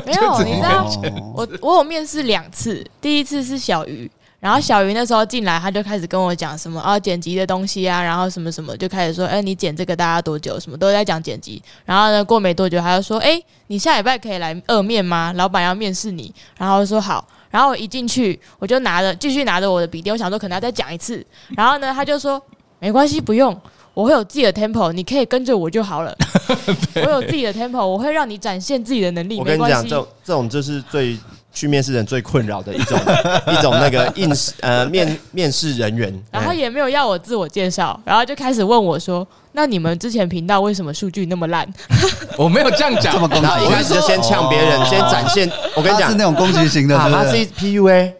[0.05, 0.87] 没有， 你知道
[1.33, 4.09] 我我有面试两次，第一次是小鱼，
[4.39, 10.59] 然后小云那时候进来他就开始跟我讲什么啊剪辑的东西啊，然后什么什么就开始说，哎，你剪这个大家多久？
[10.59, 15.33] 什么都在讲剪辑，然后呢过没多久他就说，哎，你下礼拜可以来二面吗？
[15.35, 21.25] 老板要面试你，然后说好，然后我一进去我就拿着继续拿着我的笔电，我想说可能要再讲一次，
[21.57, 22.41] 然后呢他就说。
[22.81, 23.59] 没关系，不用，
[23.93, 26.15] 我会有自己的 tempo，你可以跟着我就好了。
[26.95, 29.37] 我有自己的 tempo，我会让你展现自己的能力。
[29.37, 31.17] 我跟你讲，这这种就是最
[31.53, 32.99] 去面试人最困扰的一种
[33.51, 36.13] 一种那个应试呃面面试人员。
[36.31, 41.67] 然后也没有要我自我介绍，然后就开始问我说：“那你们之前频道为什么数据那么烂？”
[42.37, 45.49] 我没有这样讲，这 么然后一开始就先呛别人，先展现。
[45.75, 48.13] 我跟你讲，是那种攻击型的，他是 PUA。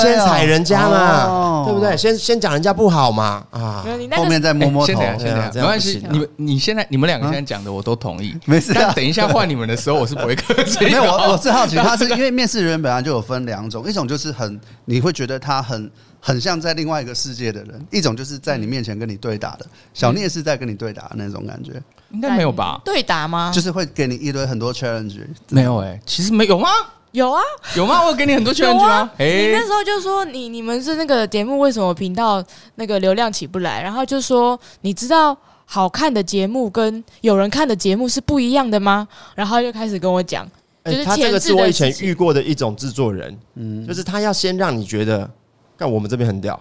[0.00, 1.96] 先踩人家嘛，对不对？
[1.96, 3.84] 先先讲人家不好嘛，啊，
[4.16, 6.02] 后面再摸摸头，先这样，没关系。
[6.10, 8.72] 你们你现在你们两个现在讲的我都同意，没事。
[8.74, 10.84] 但等一下换你们的时候，我是不会客气。
[10.84, 21.72] 没有，我我是好奇，他是因为面试人员本来就有分两种，一种就是很你会觉得他很很像在另外一个世界的人，一种就是在你面前跟你对打的小聂是在跟你对打的那种感觉，
[22.10, 22.80] 应该没有吧？
[22.84, 23.50] 对打吗？
[23.54, 26.68] 就是会给你一堆很多 challenge，没有哎，其实没有吗？
[27.12, 27.40] 有啊，
[27.76, 28.02] 有吗？
[28.04, 29.10] 我有给你很多 challenge 吗？
[29.18, 32.42] 你那时候就说你你们是那个节目，为什么频道
[32.76, 33.82] 那个流量起不来？
[33.82, 39.06] 然后就说你知道好看的节目跟有人看的节目是不一样的吗？
[39.34, 40.50] 然后就开始跟我讲，
[40.86, 45.30] 就是他这个是我以前遇过的一种制作人，嗯，就是他要先让你觉得，
[45.76, 46.58] 看我们这边很屌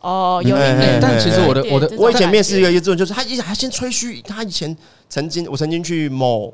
[0.00, 4.76] 哦，有一点，但其实我的我的我以前面试一个制作人，就是他一还先吹嘘他以前
[5.08, 6.52] 曾经我曾经去某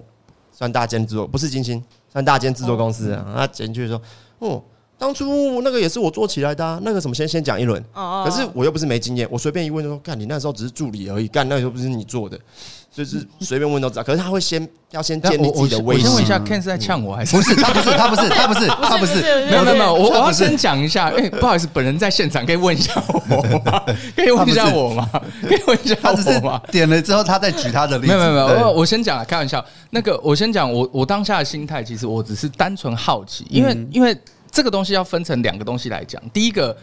[0.53, 1.83] 算大间制作，不是金星。
[2.15, 4.01] 三大间制作公司啊，他剪去说，
[4.39, 4.63] 哦，
[5.05, 12.39] 当初那个也是我做起来的，啊那个什么先先讲一轮，可是我又不是没经验，我随便一问就说，干你那时候只是助理而已，干那又不是你做的，
[12.91, 14.03] 就是随便问都知道。
[14.03, 16.07] 可是他会先要先建立自己的威信。
[16.07, 17.37] 我先问一下，Ken 是在呛我还是？
[17.37, 23.85] 不是，他不是，他不是，他不是，他不是，没有没有没有，我我要先讲一下，哎，不好意思，本人在现场，可以问一下我吗？
[24.17, 25.07] 可以问一下我吗？
[25.47, 26.63] 可以问一下我吗？
[26.73, 28.15] 点了之后，他再举他的例子。
[28.15, 29.63] 没有没有没有，我先讲，开玩笑。
[29.91, 34.17] 那个，我先讲，我我当下的心态，其实我只是单纯好奇，因为因为
[34.55, 36.23] 这个东西要分成两个东西来讲。
[36.31, 36.75] 第一个。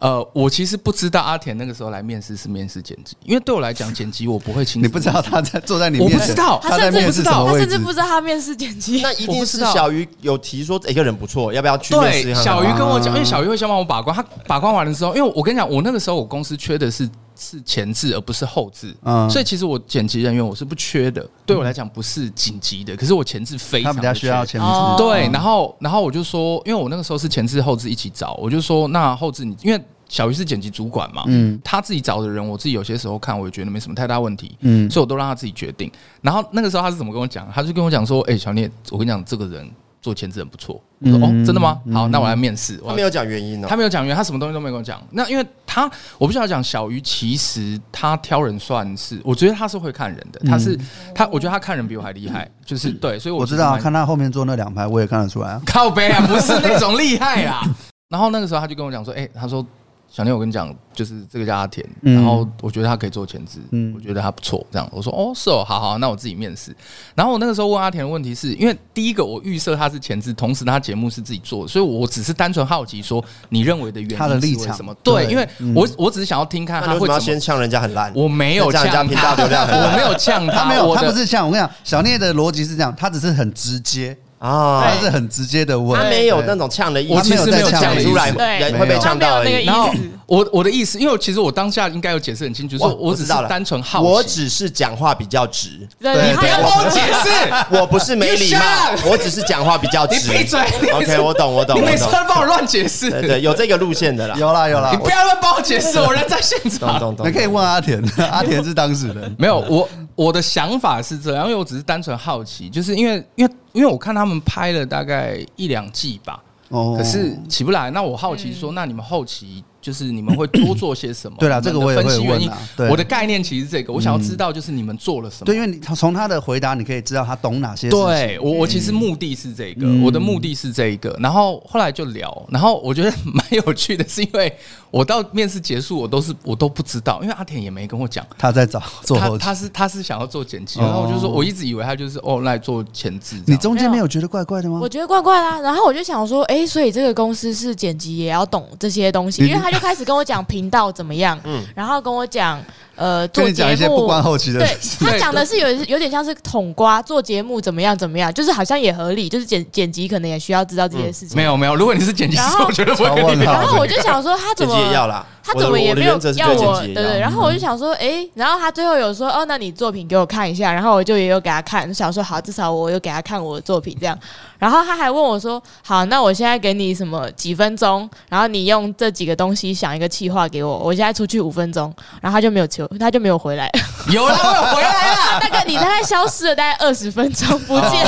[0.00, 4.86] 呃，我其实不知道阿田那个时候来面试是面试剪辑，因为对我来讲剪辑我不会清楚。
[4.86, 9.02] 你不知道他在坐在你面前，我不知道他在面试什么位置，他甚至不知道他面试剪辑。
[9.02, 12.22] 那一定是小鱼有提说一个人不错，要不要去面试？
[12.22, 17.06] 对，小鱼跟我讲，因为小鱼会先帮我把关，他把关完的时候，因为我跟你讲，我那个时候我公司缺的是
[17.40, 24.60] 是前置而不是后置，嗯所以其实我剪辑人员我是不缺的，对我来讲不是紧急的，可是我前置非常他比较需要前。
[24.60, 24.66] 置，
[24.98, 35.90] 对，然后然后我就说，因为我那个时候是前置后置一起找，我就说那后置你因为小鱼是剪辑主管嘛，嗯他自己找的人，我自己有些时候看我也觉得没什么太大问题，嗯，所以我都让他自己决定。
[36.20, 37.50] 然后那个时候他是怎么跟我讲？
[37.54, 39.70] 他就跟我讲说：“哎、小聂，我跟你讲，这个人
[40.00, 41.80] 做前置很不错。”我说：“哦，真的吗？
[41.92, 43.76] 好，那我来面试。”他没有讲原因哦他。
[43.76, 45.02] 没有讲原因，他什么东西都没跟我讲。
[45.12, 50.40] 那因为他，我不需要讲小鱼，其实他挑人算是，我觉得他是会看人的。
[50.44, 50.78] 他是
[51.14, 55.62] 他，我觉得他看人比我还厉害，就是对，所以我知道，啊看他后面坐那两排，我也看得出来啊。
[55.64, 57.62] 靠背啊，不是那种厉害啊。
[58.10, 59.66] 然后那个时候他就跟我讲说：“哎、他说。”
[60.12, 64.66] 小聂，我跟你讲，就是这个叫阿田，嗯然后我觉得他可以做前置，嗯我觉得他不错。
[64.72, 66.74] 这样，我说哦，是哦，好好，那我自己面试。
[67.14, 74.92] 然后我那个时候问阿田的问题是，因为第一个我预设他是前置，同时他节目是自己做的，所以我只是单纯好奇说，你认为的原因他的立场是什么？
[75.04, 77.20] 对，因为嗯我我只是想要听看他会怎么。
[77.20, 78.12] 先呛人家很烂？
[78.16, 89.64] 我没有呛他频道流量，我没有呛他，他没有，他不是呛我跟你讲， 小聂的逻辑是这样，他只是很直接，啊他，是很直接的问，他没有那种呛的意思，我其实没有讲出来对人会被呛到而已。
[89.64, 89.98] 然后思。
[90.26, 97.76] 我我的意思，因为其实我当下应该有解释很清楚，说我只是知道了单纯好奇，我只是讲话比较直，对，你不要帮我解释。
[97.76, 98.60] 我不是没礼貌
[99.10, 100.14] 我只是讲话比较直。
[100.30, 100.60] 你闭嘴
[100.92, 101.84] OK，我懂，我懂，你。
[101.84, 104.36] 每次都帮我乱解释，对对，有这个路线的啦。
[104.38, 107.00] 有啦有啦你，不要乱帮我解释，我人在现懂场。
[107.00, 107.26] 懂懂。
[107.28, 108.00] 你可以问阿田，
[108.30, 109.34] 阿田是当事人。
[109.36, 117.90] 没有，我我的想法是这样，因为我只是单纯好奇，就是因为因为因为我看他们拍了大概一两季吧，哦可是起不来。
[117.90, 121.36] 那我好奇说，那你们后期就是你们会多做些什么？
[121.38, 125.46] 对啦这个我也会分析原因问啊对我的概念其实是这个，我想要知道就是你们做了什么。
[125.46, 128.04] 对，因为你从他的回答，你可以知道他懂哪些事情。
[128.06, 131.16] 对我，我其实目的是这个，嗯我的目的是这一个。
[131.20, 134.54] 然后后来就聊，然后我觉得蛮有趣的，是因为
[134.90, 144.90] 我到面试结束，我都是我都不知道，因为阿田也没跟我讲，他在找做他他是他是想要做剪辑，哦然后我就说我一直以为他就是哦来做前置，你中间没有觉得怪怪的吗我？
[144.90, 151.62] 觉得怪怪啦、然后我就想说，哎、所以这个公司是剪辑也要懂这些东西，因为他就开始跟我讲频道怎么样，嗯。
[151.74, 152.60] 然后跟我讲
[153.00, 154.76] 呃做跟你讲一些节目不关后期的对。
[155.00, 161.34] 他讲的是有有点像是统瓜做节目怎么样怎么样，就是好像也合理，就是剪剪辑可能也需要知道这些事情。
[161.34, 167.18] 没有没有，如果你是剪辑师，我觉得我跟你超问然后我就想说他怎么也要啦，他我的我的怎么也没有要我，对对。
[167.18, 170.70] 然后我就想说，哎，然后他最后有说，哦，那你作品给我看一下。
[170.70, 174.18] 然后我就也有给他看，想说好，至少我有给他看我的作品这样。
[174.58, 180.76] 然后他还问我说，好，那我现在给你什么几分钟，然后你用这几个东西想一个气话给我。
[180.76, 183.70] 我现在出去五分钟，然后他就没有求，他就没有回来。
[184.10, 185.40] 有了，我有回来了。
[185.40, 188.04] 大概你大概消失了大概二十分钟不见。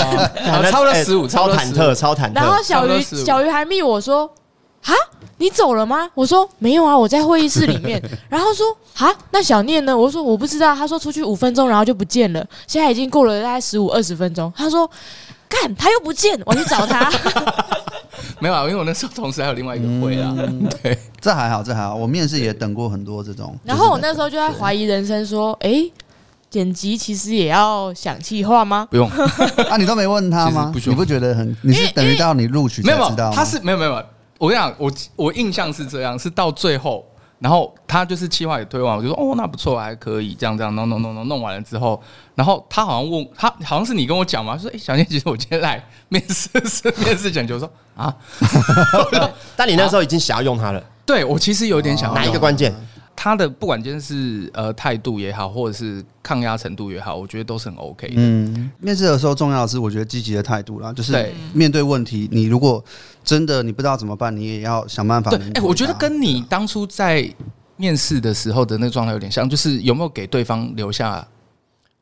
[0.51, 2.35] 好 超了十五超忐忑，超了15超忐忑。
[2.35, 4.29] 然后小鱼差不多15小鱼还密我说
[4.85, 4.93] ：“啊，
[5.39, 8.67] 你走了吗？”我说：“没有啊，我在会议室里面。”然后说
[8.99, 12.45] ：“啊，那小念呢？”我说：“我不知道。”他说：“出去五分钟，然后就不见了。
[12.67, 14.91] 现在已经过了大概十五二十分钟。”他说
[15.49, 17.11] ：“干，他又不见，我去找他。
[18.43, 20.35] 没有啊，因为我那时候同时还有另外一个会啊，
[20.83, 20.99] 对。
[21.21, 21.95] 这还好，这还好。
[21.95, 25.93] 我面试也等过很多这种。”然后我那时候就在怀疑人生，说：“诶，
[26.51, 29.09] 剪辑其实也要想计划吗不用，
[29.71, 31.57] 啊，你都没问他吗你不觉得很？
[31.63, 33.37] 你是等于到你录取没有没有，才知道吗？
[33.37, 34.05] 他是没有没有没有。
[34.39, 37.05] 我跟你讲，我我印象是这样，是到最后，
[37.43, 42.01] 然后他就是企划也推完，我就说哦，那不错，还可以，这样这样弄弄弄弄弄完了之后，
[42.37, 48.15] 然后他好像问他，好像是你跟我讲嘛，说哎、欸，小念，其实我今天来面试是面试讲究，说啊，
[49.57, 52.73] 但你那时候已经想要用它了，对我其实有点想要哪一个关键？
[53.15, 58.15] 他的不管今天是呃态度也好，或者是抗压程度也好，我觉得都是很 OK 的。
[58.17, 62.83] 嗯，面试的时候重要的是，我觉得积极的态度啦，就是面对问题，你如果
[63.23, 65.61] 真的你不知道怎么办，你也要想办法对，哎。
[65.63, 67.29] 我觉得跟你当初在
[67.77, 71.27] 面试的时候的那个状态有点像，就是有没有给对方留下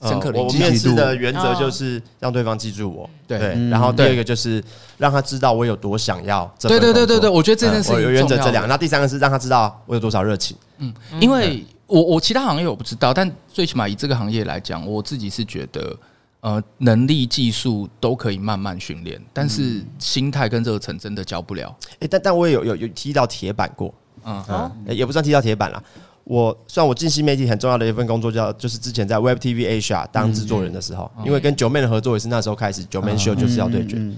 [0.03, 0.69] 深刻的呃我印象？
[0.69, 4.63] 面试的原则就是让对方记住我，对对，嗯然后第二个就是
[4.99, 10.57] 让他知道我有多想要对对对对对，我觉得这件事情呃我有原则这两个，那第三个是让他知道我有多少热情。
[10.79, 15.95] 嗯，因为我我其他行业我不知道，但最起码以这个行业来讲，我自己是觉得，
[16.41, 21.77] 呃，能力、技术都可以慢慢训练，但是心态跟热忱真的教不了。
[21.99, 23.93] 哎，但但我也有有有踢到铁板过，
[24.25, 25.83] 嗯，嗯，也不算踢到铁板啦。
[26.31, 33.97] 我虽然我进新媒体很重要的一份工作叫，就是之前在 Web TV Asia 当制作人的时候，因为跟九妹的合作也是那时候开始，九妹秀就是要对决。
[33.99, 34.17] 嗯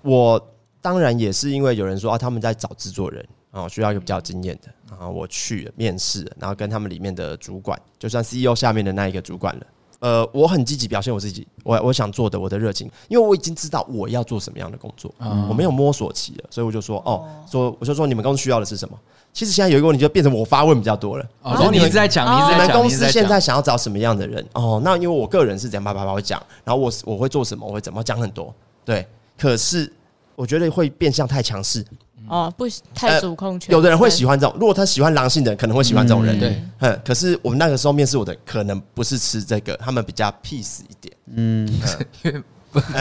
[0.00, 0.42] 我
[0.80, 9.66] 当然也是因为有人说啊，他们在找制作人啊，需要一个比较经验的，然后我去了面试，然后跟他们里面的主管，就算 CEO 下面的那一个主管了，
[10.00, 18.98] 呃，我很积极表现我自己，我我想做的，我的热情，因为我已经知道我要做什么样的工作，嗯、我没有摸索期了，所以我就说，哦，说我就说你们公司需要的是什么？
[19.32, 21.24] 其实现在有一个问题，就变成我发问比较多了。
[21.40, 24.46] 哦，说你一直在讲，你们公司现在想要找什么样的人？
[24.52, 28.54] 哦，那因为我个人是这样叭叭叭会讲，然后我我会做什么，我会怎么讲很多，
[28.84, 29.06] 对。
[29.38, 29.90] 可是
[30.36, 31.84] 我觉得会变相太强势。
[32.28, 33.76] 哦，不太主控权，呃。
[33.76, 36.38] 有的人会喜欢这种，如果他喜欢狼性的人，可能会喜欢这种人。
[36.38, 37.00] 对，嗯。
[37.04, 41.16] 可是我们那个时候面试我的，可能不是吃这个，他们比较 peace 一点。
[41.34, 41.66] 嗯，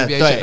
[0.07, 0.35] 对，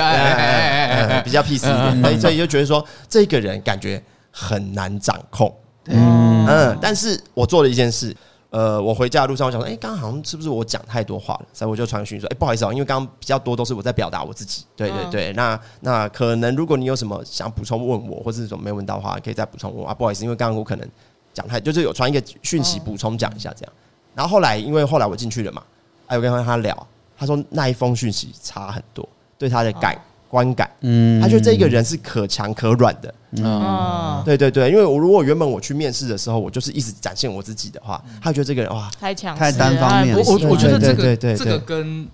[1.25, 5.53] 比较 peace 一点，所以所以就觉得说，这个人感觉很难掌控。
[5.89, 8.15] 嗯嗯，但是我做了一件事，
[8.51, 11.47] 呃，我回家的路上，我想说，哎，刚刚好像是不是我讲太多话了？
[11.53, 14.65] 所以我就传讯说，哎，不好意思啊，因为刚刚比较多都是我在表达我自己。
[14.77, 19.95] 对对对，那那可能如果你有什么想补充问我，或者是什么没问到的话，可以再补充问我啊。
[19.95, 20.89] 不好意思，因为刚刚我可能
[21.35, 23.73] 讲太，就是有传一个讯息补充讲一下这样。
[24.15, 25.63] 然后后来，因为后来我进去了嘛，
[26.07, 26.87] 哎，我跟他聊，
[27.17, 29.97] 他说那一封讯息差很多，对他的改。
[30.29, 40.17] 观感，嗯，他觉得这一个人是可强可软的，嗯，对对对，因为我如果原本我去面试的时候，我就是一直展现我自己的话，他觉得这个人哇，太强，太单方面。
[40.17, 42.07] 我我我觉得这个这个跟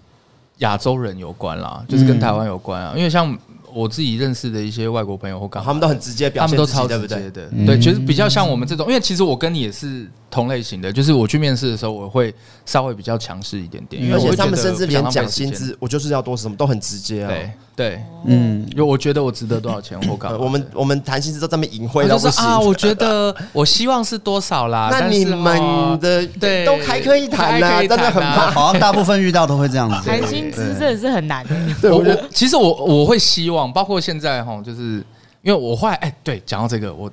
[0.59, 2.81] 亚洲人有关啦，就是跟台湾有关。
[2.81, 3.37] 啊，因为像。
[3.77, 12.35] 我自己认识的一些外国朋友或刚，他们都很直接表现，他们都超直接的，对，其实比较像我们这种，因为其实我跟你也是同类型的，就是我去面试的时候，我会
[12.67, 31.47] 稍微比较强势一点点，而且他们甚至连讲薪资，我就是要多什么都很直接啊，对对，嗯，因为我觉得我值得多少钱，我刚，我们我们谈薪资都这么隐晦就是啊，我觉得我希望是多少啦， 那你们的对都还可以谈啊，真的很怕， 好像大部分遇到都会这样子，谈薪资真的是很难，
[31.81, 33.73] 对，我其实我我会希望。
[33.73, 35.05] 包括现在哈，就是
[35.43, 37.11] 因为我后来哎，对，讲到这个，我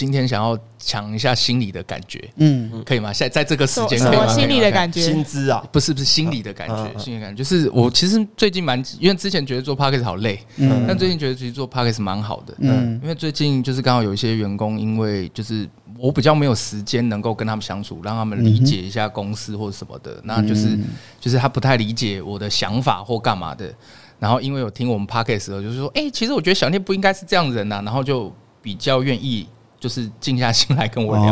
[0.00, 3.12] 今天想要抢一下心理的感觉，嗯，可以吗？
[3.12, 4.26] 现在在这个时间，可以吗？
[4.26, 20.78] 心理的感觉，薪资啊，不是不是心理的感觉，心理感觉就是我其实最近蛮，因为之前觉得做 Podcast 好累，嗯，但最近觉得其实做 Podcast 蛮好的，嗯，因为最近就是刚好有一些员工，因为就是我比较没有时间能够跟他们相处，让他们理解一下公司或者什么的，那就是
[21.20, 23.70] 就是他不太理解我的想法或干嘛的。
[24.18, 28.32] 然后因为有听我们 podcast 的时候，就是说，哎，其实我觉得小聂不应该是这样的人呐、啊，然后就
[28.62, 29.46] 比较愿意
[29.80, 31.26] 就是静下心来跟我聊。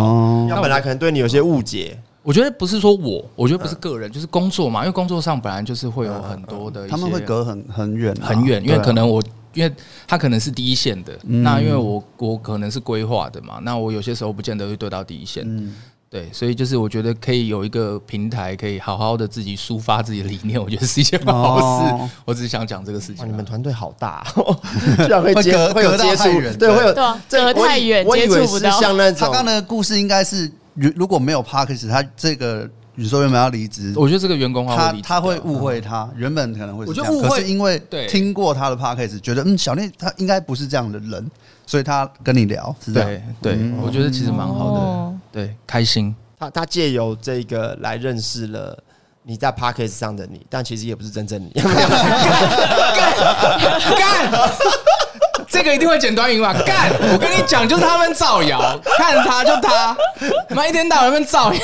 [0.49, 9.23] 那、哦、本来可能对你有些误解，我觉得不是说我，我觉得不是个人，就是工作嘛，因为工作上本来就是会有很多的，他们会隔很很远很远，因为可能我，
[9.55, 9.73] 因为
[10.07, 15.45] 他可能是第一线的，那因为我我可能是规划的嘛，那我有些时候不见得会对到第一线。
[16.11, 21.93] 对，所以就是我觉得可以有一个平台，可以好好的自己抒发自己的理念，我觉得是一件好事。
[21.93, 23.29] 哦、我只是想讲这个事情。
[23.29, 24.25] 你们团队好大，
[25.05, 28.71] 居然会接会有接触人，对，会有隔太远，接触不到。
[28.81, 32.67] 像那种他刚刚的故事应该是，如如果没有 Parkes，他这个
[32.99, 41.31] 你说原本要离职，我觉得这个员工他他会误会他原本可能会是这样，可是因为听过他的 Parkes，觉得嗯小聂他应该不是这样的人。
[41.65, 43.11] 所以他跟你聊，是这样
[43.43, 46.17] 对我觉得其实蛮好的，哦、对，开心。
[46.41, 48.83] 他他借由这个来认识了
[49.23, 51.51] 你在 Podcast 上的你，但其实也不是真正你。
[51.61, 51.71] 干
[53.99, 54.33] 干，
[55.47, 56.55] 这个一定会剪短影吧？
[56.65, 59.95] 干，我跟你讲，就是他们造谣，看他就他，
[60.49, 61.61] 妈一天到晚在造谣，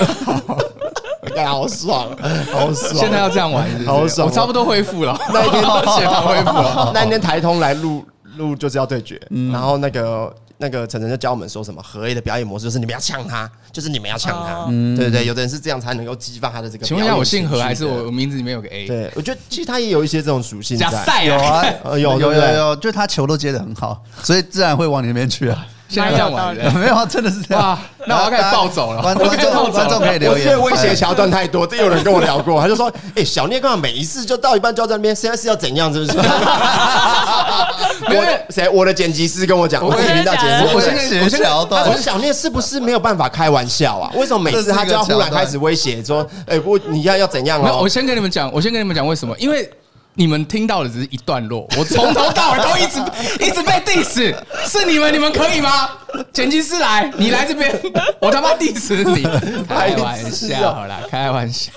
[1.35, 2.09] 干好爽，
[2.53, 2.95] 好爽。
[2.95, 4.29] 现在要这样玩是是，好爽。
[4.29, 5.63] 我差不多恢复了，那一天
[5.97, 8.05] 血糖恢复了，那一天台通来录。
[8.37, 16.85] 录就是要对决，嗯、然后那个那个晨晨就教我们说什么合 A 的表演模式，就是你们要呛他，就是你们要呛他，嗯、对对对，有的人是这样才能够激发他的这个。
[16.85, 18.89] 请问一下，我姓何还是我名字里面有个 A？
[18.89, 20.87] 对，我觉得其实他也有一些这种属性在。
[20.91, 25.65] 假赛有啊，有有有有，就他球都接得很好，所以自然会往你那边去啊。
[25.89, 27.79] 现在这样玩， 没有啊，真的是这样。
[28.07, 29.03] 那我要开始暴走了。
[29.03, 30.47] 观众观众可以留言。
[30.47, 35.93] 因为威胁桥段太多， 这有人跟我聊过，他就说：“哎，小聂刚好每一次就到一半就在那边，现在是要怎样？
[35.93, 36.19] 是不是？”
[38.09, 44.11] 没有谁，我的剪辑师跟我讲，我自己频道剪辑师，我现在我现在桥段，我说小聂是不是没有办法开玩笑啊？
[44.17, 49.35] 为什么每次他就要忽然开始威胁说：“哎，我，你要要怎样啊？”我先跟你们讲，我先跟你们讲为什么？
[49.39, 49.71] 因为。
[50.17, 53.01] 你们听到的只是一段落，我从头到尾都一直
[53.45, 54.33] 一直被 diss，
[54.65, 55.91] 是你们，你们可以吗？
[56.33, 57.69] 剪辑师来，你来这边，
[58.21, 59.23] 我他妈 diss 你，
[59.67, 61.73] 开玩笑啦，开玩笑，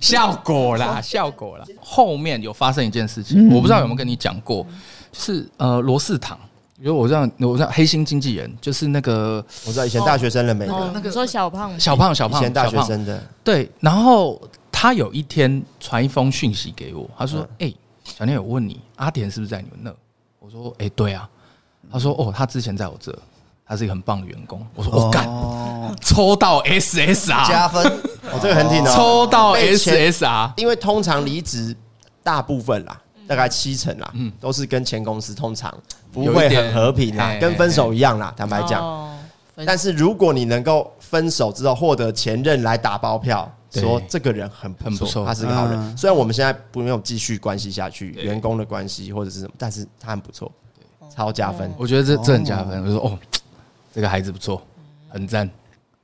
[0.00, 1.64] 效果啦，效果啦。
[1.80, 4.64] 后面有发生一件事情，我不知道有没有跟你讲过，
[5.10, 6.38] 就是呃罗仕堂，
[6.78, 11.78] 因为我这样，我这样黑心经纪人，就是那个我知道以前大学生的每个那个说小胖。
[11.80, 13.20] 小胖小胖，以前大学生的。
[13.42, 14.40] 对，然后。
[14.80, 19.94] 他有一天传一封讯息给我，他说：“哎、欸，小念，我问你，阿田是不是在你们那？”
[20.40, 21.28] 我说：“哎、欸，对啊。”
[21.92, 23.14] 他说：“哦，他之前在我这，
[23.66, 24.66] 他是一个很棒的员工。
[24.74, 27.84] 我说我干，哦，抽到 SSR 加分，
[28.32, 31.76] 哦，这个很挺的，抽到 SSR，因为通常离职
[32.22, 35.70] 大部分啦，大概七成啦，嗯，都是跟前公司通常
[36.10, 38.82] 不会很和平啦，跟分手一样啦，坦白讲。
[39.66, 45.96] 但是如果你能够分手之后获得前任来打包票，说这个人很很不错，他是个好人。
[45.96, 50.50] 虽然我们现在不用继续关系下去，员工的关系或者是什么，但是他很不错，
[51.14, 51.72] 超加分。
[51.76, 52.82] 我觉得这这很加分。
[52.82, 53.18] 我就说哦，
[53.94, 54.60] 这个孩子不错，
[55.08, 55.48] 很赞。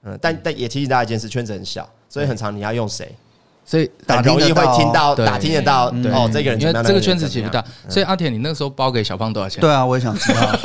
[0.04, 3.12] 嗯，但但也提醒大家一件事，圈子很小，所以很长你要用谁，
[3.64, 7.64] 所以打容易会听到打听得到哦，这个人因为这个圈子其实不大。
[7.88, 9.60] 所以阿铁，你那个时候包给小胖多少钱？
[9.60, 10.58] 对啊，我也想知道。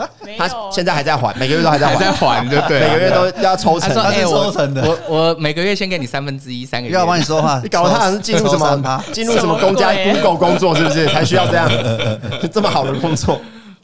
[0.38, 4.82] 他现在还在还，每个月都还在还，在还，对对，每个月都要抽成，他是抽成的。
[4.82, 11.06] 我我每个月先给你三分之一，三个月要帮你说话，你搞得他好像是进入什么进入什么公家 Google 工作，是不是？
[11.08, 11.70] 才需要这样
[12.52, 13.34] 这么好的工作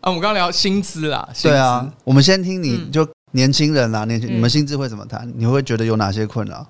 [0.00, 0.06] 啊？
[0.06, 5.30] 我们刚刚聊薪资啦，对啊，我们先听你就年轻人啦，年轻你们薪资会怎么谈？
[5.36, 6.66] 你会觉得有哪些困扰？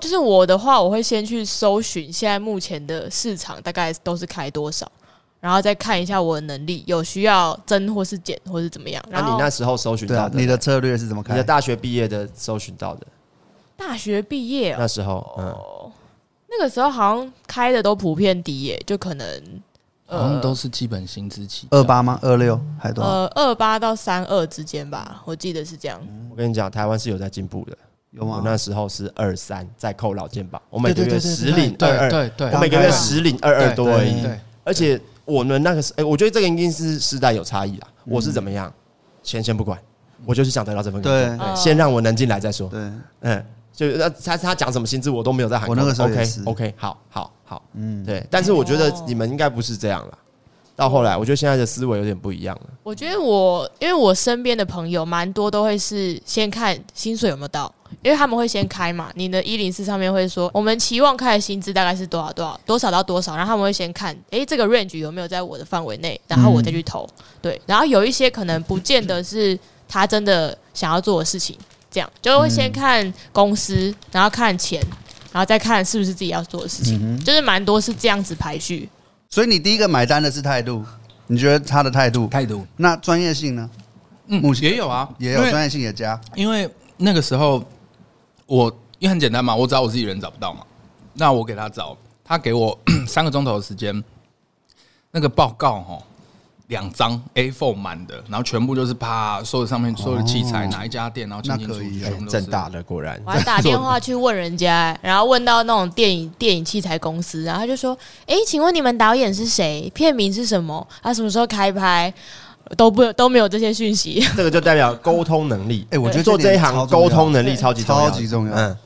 [0.00, 4.86] 就是我的话，我会先去搜寻现在目前的市场大概都是开多少。
[5.46, 9.00] 然后再看一下我的能力，有需要增或是减或是怎么样。
[9.08, 11.36] 那你那时候搜寻到的，你的策略是怎么看？
[11.36, 13.06] 你的大学毕业的搜寻到的。
[13.76, 15.54] 大学毕业那时候，嗯，
[16.50, 19.40] 那个时候好像开的都普遍低耶，就可能
[20.06, 22.18] 好像都是基本薪资起二八吗？
[22.22, 23.08] 二六还多少？
[23.08, 26.00] 呃，二八到三二之间吧，我记得是这样。
[26.28, 27.78] 我跟你讲，台湾是有在进步的，
[28.10, 28.38] 有吗？
[28.38, 35.00] 我那时候是二三，再扣老健保，我每个月十领二二，对对，我每个月十领二二多而已，对，而且。
[35.26, 37.88] 我们那个是，哎，我觉得这个一定是时代有差异啦。
[38.06, 38.72] 我是怎么样，
[39.22, 39.78] 钱先不管，
[40.24, 42.68] 我就是想得到这份工作，对，先让我能进来再说。
[42.70, 42.80] 对，
[43.20, 45.68] 嗯，就那他他讲什么薪资，我都没有在喊。
[45.68, 48.24] 我那个时候 OK OK，好好好，嗯，对。
[48.30, 50.18] 但是我觉得你们应该不是这样了。
[50.76, 52.66] 到后来，我觉得现在的思维有点不一样了。
[52.82, 59.10] 我觉得我，因为我身边的朋友蛮多都会是先看薪水有没有到，因为他们会先开嘛。
[59.14, 67.08] 你的一零四上面会说，我们期望开的薪资大概是多少多少多少到多少，然后他们会先看，诶，这个 range 有没有在我的范围内，然后我再去投。
[67.40, 69.58] 对，然后有一些可能不见得是
[69.88, 71.56] 他真的想要做的事情，
[71.90, 74.80] 这样就会先看公司，然后看钱，
[75.32, 78.88] 然后再看是不是自己要做的事情，就是蛮多是这样子排序。
[79.28, 80.84] 所以你第一个买单的是态度，
[81.26, 82.28] 你觉得他的态度？
[82.28, 82.66] 态度。
[82.76, 83.68] 那专业性呢？
[84.28, 86.20] 嗯，也有啊，也有专业性也加。
[86.34, 87.62] 因为那个时候
[88.46, 90.64] 我因为很简单嘛，我找我自己人找不到嘛，
[91.12, 94.02] 那我给他找，他给我 三个钟头的时间，
[95.10, 95.98] 那个报告哈。
[96.68, 103.22] 两张 A4 满的，然后全部就是啪，所有上面所有的器材，哪一家店，然后清清楚楚，正大的果然。
[103.24, 109.88] 我还打电话去问人家，然后问到那种电影电影器材公司，然后他就说：“哎，请问你们导演是谁？
[109.94, 110.84] 片名是什么？
[111.00, 112.12] 他什么时候开拍？
[112.76, 115.86] 都不都没有这些讯息。”这个就代表沟通能力。
[115.90, 118.54] 哎，我觉得做这一行沟通能力超级超级重要。
[118.54, 118.76] 嗯。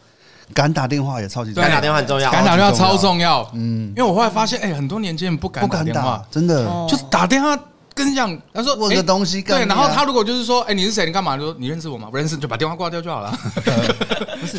[0.53, 3.49] 敢打电话也超级重要，敢打电话很重要，敢打电话超重要。
[3.55, 7.57] 嗯，因为我后来发现，哎，很多年轻人不敢打电话，真的就是打电话。
[8.01, 11.07] 跟你讲，他说问个东西，对，然后他如果就是说，哎，你是谁？
[11.07, 11.37] 你干嘛？
[11.37, 12.09] 就说你认识我吗？
[12.11, 13.33] 不认识，就把电话挂掉就好了。
[14.41, 14.59] 不是，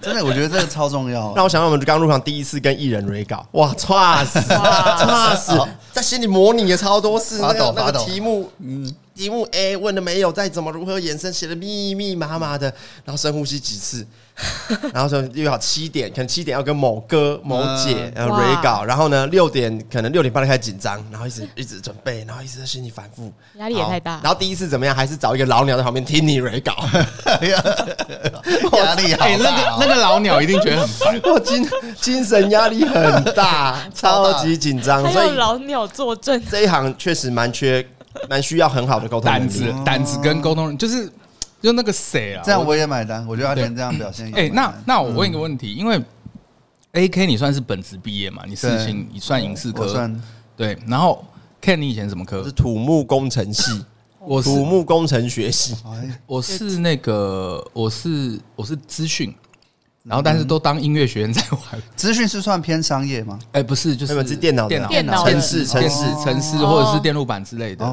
[0.00, 1.32] 真的，我觉得这个超重要。
[1.34, 5.58] 让我想到我们刚入场第一次跟艺人 re 稿，哇，差死，差死，
[5.92, 10.32] 在心里模拟也超多次，那个那个题目，嗯，题目 A 问了没有？
[10.32, 12.66] 再怎么如何延伸，写的密密麻麻的，
[13.04, 14.06] 然后深呼吸几次。
[14.94, 24.18] 然后说又要七点，可能七点要跟某哥某姐然后 re 稿，然后呢六点可能六点半就开始紧张，然后一直一直准备，然后一直在心里反复，压力也太大。
[24.22, 24.96] 然后第一次怎么样？
[24.96, 26.72] 还是找一个老鸟在旁边听你 re 稿，
[28.78, 29.24] 压力好大。
[29.24, 31.68] 哎，那个那个老鸟一定觉得很烦， 我精
[32.00, 35.12] 精神压力很大，超级紧张。
[35.12, 37.86] 所以老鸟坐镇，这一行确实蛮缺，
[38.28, 41.10] 蛮需要很好的沟通胆子，胆子跟沟通就是。
[41.62, 42.42] 就那个谁啊？
[42.44, 43.24] 这样我也买单。
[43.24, 44.28] 我觉得阿田这样表现。
[44.34, 46.02] 哎，那那我问一个问题，因为
[46.90, 48.42] A K 你算是本职毕业嘛？
[48.48, 50.10] 你事情你算影视科，
[50.56, 50.76] 对。
[50.88, 51.24] 然后
[51.62, 52.42] Ken 你以前什么科？
[52.42, 53.80] 是土木工程系，
[54.18, 55.76] 我土木工程学系。
[56.26, 59.32] 我是那个，我是我是资讯。
[60.04, 61.82] 然后，但是都当音乐学院在玩。
[61.94, 63.38] 资讯是算偏商业吗？
[63.52, 67.84] 哎，不是，就是电脑、电脑、城市、城市、城市，或者是电路板之类的。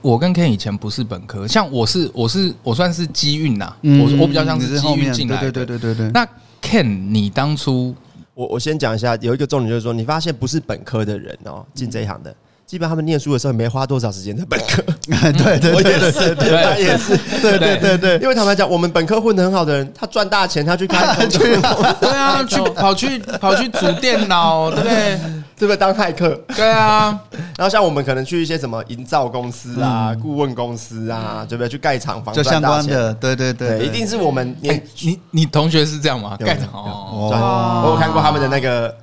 [0.00, 3.70] 我跟 Ken 以前不是本科，像我是，我是，我算是机运呐。
[3.82, 5.38] 我我比较像是机运进来。
[5.40, 6.10] 对对对对对。
[6.10, 6.26] 那
[6.62, 7.94] Ken，你当初，
[8.32, 12.34] 我我先讲一下，有一个重点就是说，你发现不是本科的人哦，进这一行的，
[12.68, 14.82] 基本上他们念书的时候也没花多少时间在本科。
[15.32, 18.18] 对对，我也是，对，他也是，对对对对。
[18.18, 21.38] 因为坦白讲，我们本科混得很好的人，他赚大钱，他去开公司，
[21.98, 25.18] 对啊，去跑去跑去组电脑，对不对？
[25.58, 25.76] 对不对？
[25.78, 27.18] 当骇客，对啊。
[27.56, 31.70] 然后像我们可能去一些什么营造公司啊、顾问公司啊，对不对？
[31.70, 34.54] 去盖厂房，就相关的，对对对，一定是我们。
[34.60, 36.36] 你你你同学是这样吗？
[36.38, 38.94] 盖厂哦，我有看过他们的那个，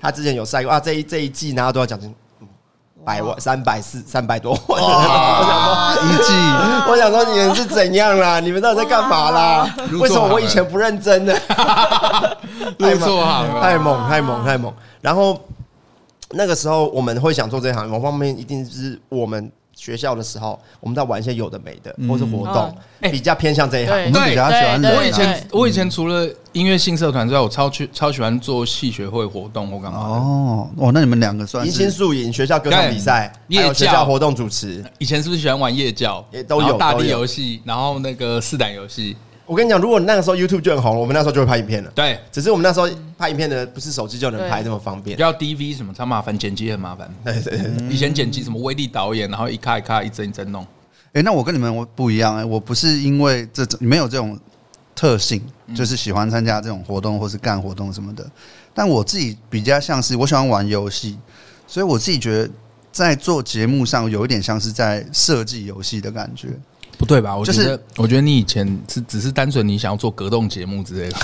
[0.00, 2.12] 他之前有晒过啊，这一这一季拿到多少奖金？
[3.04, 5.72] 百万三百四三百多万，我想说
[6.04, 6.32] 一季，
[6.90, 8.40] 我想说你们是怎样啦？
[8.40, 9.74] 你们到底在干嘛啦？
[10.00, 11.34] 为什么我以前不认真呢？
[12.78, 14.72] 太猛，太猛，太猛，太猛！
[15.00, 15.38] 然后
[16.30, 19.50] 那个时候我们会想做这一行，某方面一定是我们。
[19.74, 22.76] 学校的时候，我们在玩一些有的没的，或是活动，
[23.10, 23.94] 比较偏向这一行。
[24.04, 24.82] 我们比较喜欢。
[24.82, 29.98] 我以前我以前除了音乐性社团之外，我超去超喜欢做系学会活动或干嘛。
[29.98, 34.84] 哦哦，那你们两个算迎新宿营学校歌唱比赛，还有学校活动主持。
[34.98, 36.24] 以前是不是喜欢玩夜教？
[36.30, 39.16] 也都有大地游戏，然后那个四胆游戏。
[39.52, 41.92] 我跟你讲，如果那个时候 YouTube 就很红，我们那时候就会拍影片了。
[41.94, 42.88] 对，只是我们那时候
[43.18, 47.14] 拍影片的不是手机就能拍这么方便，要 DV 什么超麻烦，剪辑很麻烦。
[47.22, 50.66] 对对对，以前剪辑什么威力导演，然后一卡一卡一帧一帧弄。
[51.12, 54.40] 哎，那我跟你们不一样哎，我不是因为这种没有这种
[54.94, 55.42] 特性，
[55.74, 58.26] 就是喜欢参加这种活动或是干活动什么的。
[58.72, 61.18] 但我自己比较像是我喜欢玩游戏，
[61.66, 62.50] 所以我自己觉得
[62.90, 66.48] 在做节目上有一点像是在设计游戏的感觉。
[66.98, 67.36] 不对吧？
[67.36, 71.16] 我觉得，我觉得你以前是只是单纯你想要做格斗节目之类的。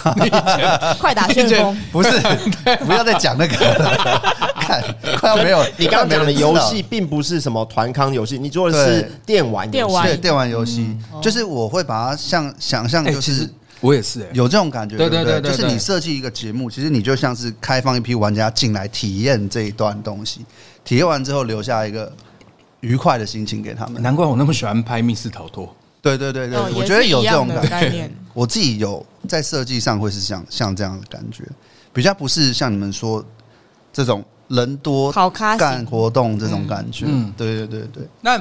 [0.99, 2.11] 快打旋风不是？
[2.85, 4.21] 不要再讲那个了。
[4.61, 4.83] 看，
[5.19, 5.65] 快要没有。
[5.77, 10.03] 你刚刚讲的游戏并不是什么团康游戏，你做的是电玩游戏。
[10.03, 13.49] 对，电玩游戏就是我会把它像想象，就是
[13.81, 14.97] 我也是有这种感觉。
[14.97, 20.45] 对对对，就是你设计一个节目，其实你就像是开放一批玩家进来体验这一段东西，
[20.85, 22.13] 体验完之后留下一个。
[22.81, 25.75] 愉快的心情给他们，难怪我那么喜欢拍密室逃脱。
[26.01, 28.11] 对对对对，我觉得有这种概念。
[28.33, 31.43] 我自己有在设计上会是像像这样的感觉，
[31.93, 33.23] 比较不是像你们说
[33.93, 37.05] 这种人多好干活动这种感觉。
[37.09, 38.09] 嗯，对对对对。
[38.21, 38.41] 那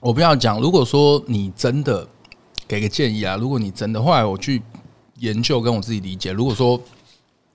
[0.00, 2.04] 我不要讲，如果说你真的
[2.66, 4.60] 给个建议啊，如果你真的后来我去
[5.20, 6.78] 研究跟我自己理解，如果说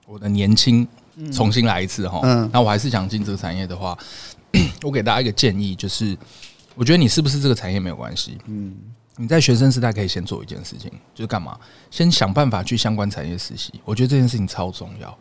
[0.06, 0.88] 我的年轻
[1.30, 3.96] 重新来一次哈，嗯，那我还是想进这个产业的话。
[4.82, 6.16] 我给大家一个建议，就是
[6.74, 8.38] 我觉得你是不是这个产业没有关系。
[8.46, 8.74] 嗯，
[9.16, 11.58] 你在学生时代可以先做一件事情，就是干嘛？
[11.90, 13.72] 先想办法去相关产业实习。
[13.84, 15.16] 我觉得这件事情超重要。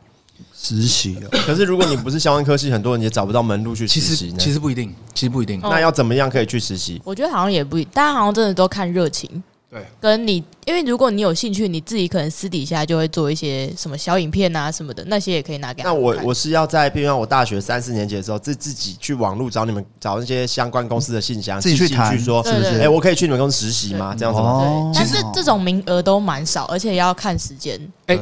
[0.55, 4.15] 实习， 可是如果你不是相关科系，很多人也找不到门路去实习。
[4.15, 5.59] 其实其实不一定，其实不一定。
[5.61, 7.01] 那要怎么样可以去实习？
[7.03, 9.43] 我觉得好像也不，大家好像真的都看热情。
[9.71, 15.89] 对，跟你，因为如果你有兴趣，你自己可能私底下就会做一些什么小影片啊什么的，那些也可以拿给他。
[15.89, 22.79] 那我我是要在，比如说我大学三四年级的时候，自自己去网络找你们，找那些相关公司的信箱，自己去谈，说是不是？
[22.79, 24.15] 哎，我可以去你们公司实习吗？
[24.17, 24.39] 这样子。
[24.39, 24.91] 哦。
[24.95, 27.79] 但是这种名额都蛮少，而且要看时间。
[28.07, 28.19] 哎，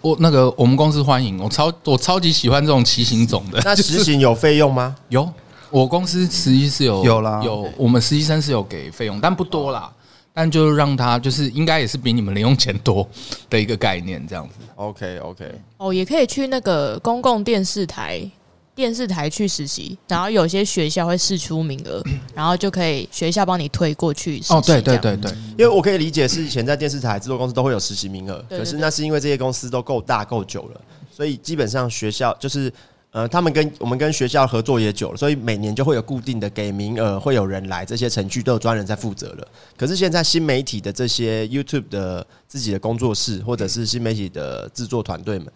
[0.00, 3.60] 我那个我们公司欢迎，我超我超级喜欢这种骑行种的。
[3.64, 4.94] 那实习有费用吗？
[5.10, 5.28] 有，
[5.70, 9.90] 我公司实习是有有啦，有我们实习生是有给费用，但不多啦。
[10.34, 13.08] 但就让他就是应该也是比你们零用钱多
[13.48, 14.54] 的一个概念，这样子。
[14.74, 15.60] OK OK。
[15.76, 18.28] 哦，也可以去那个公共电视台，
[18.74, 22.02] 电视台去实习，然后有些学校会试出名额，
[22.34, 24.42] 然后就可以学校帮你推过去。
[24.48, 30.80] 哦，对对对对，因为我可以理解是以前在电视台制作公司都会有实习名额，可是那是因为这些公司都够大够久了，
[31.12, 32.72] 所以基本上学校就是。
[33.14, 39.46] 呃，他们跟我们跟学校合作也久了，所以每年就会有固定的给名额，会有人来，这些程序都有专人在负责了。
[39.76, 45.46] 可是现在新媒体的这些 YouTube 的自己的工作室，或者是新媒体的制作团队们，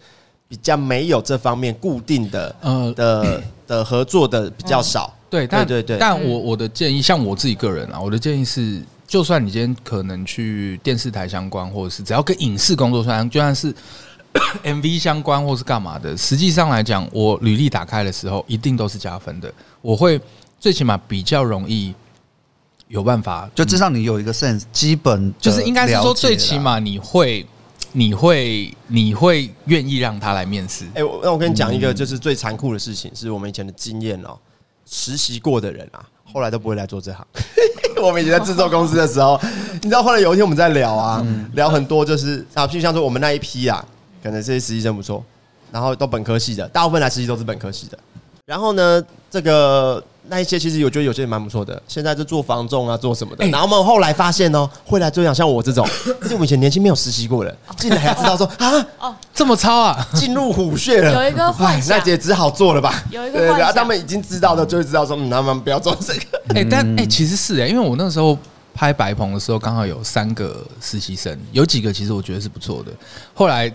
[0.47, 5.13] 比较没有这方面固定的呃的的合作的比较少。
[5.29, 5.99] 对，对对对。
[5.99, 13.75] 但我我的建议，像我自己个人啊，我的建议是，就算你今天可能去电视台相关，或者是只要跟影视工作相关，就算是。
[14.65, 19.53] MV 相关或是干嘛的，实际上来讲，我履历打开的时候，一定都是加分的。
[19.81, 20.21] 我会
[20.59, 21.95] 最起码比较容易
[22.89, 27.47] 有办法，就至少你有一个 sense，基本就是应该是说，最起码你会，
[27.93, 30.85] 你会，你会愿意让他来面试。
[30.95, 34.37] 哎，那我跟你讲一个，就是最残酷的事情，是我们以前的经验哦。
[34.91, 36.01] 实习过的人啊，
[36.33, 37.27] 后来都不会来做这行。
[38.03, 39.39] 我们以前在制作公司的时候，
[39.75, 41.23] 你知道，后来有一天我们在聊啊，
[41.53, 43.85] 聊很多，就是啊，就像说我们那一批啊。
[44.23, 45.23] 可能这些实习生不错，
[45.73, 47.99] 然后都本科系的，大部分来实习都是本科系的。
[48.47, 53.47] 然后呢，这个那一些其实我觉得有些也蛮不错的，现在就做房仲啊，做什么的。
[53.53, 55.87] 然后我们后来发现哦，会来这样像我这种，
[56.23, 61.13] 而且我们以前年轻没有实习过的，进来还知道说啊，哦，这么超啊，进入虎穴了。
[61.23, 63.05] 有一个幻想，那姐只好做了吧？
[63.11, 66.21] 有一个幻想，然后他们已经知道的，就会知道说，嗯，他们不要做这个。
[66.57, 68.39] 哎，但哎，其实是哎，因为我那时候
[68.73, 72.91] 拍白棚的时候，刚好有三个实习生，有几个其实我觉得是不错的。
[73.35, 73.71] 后来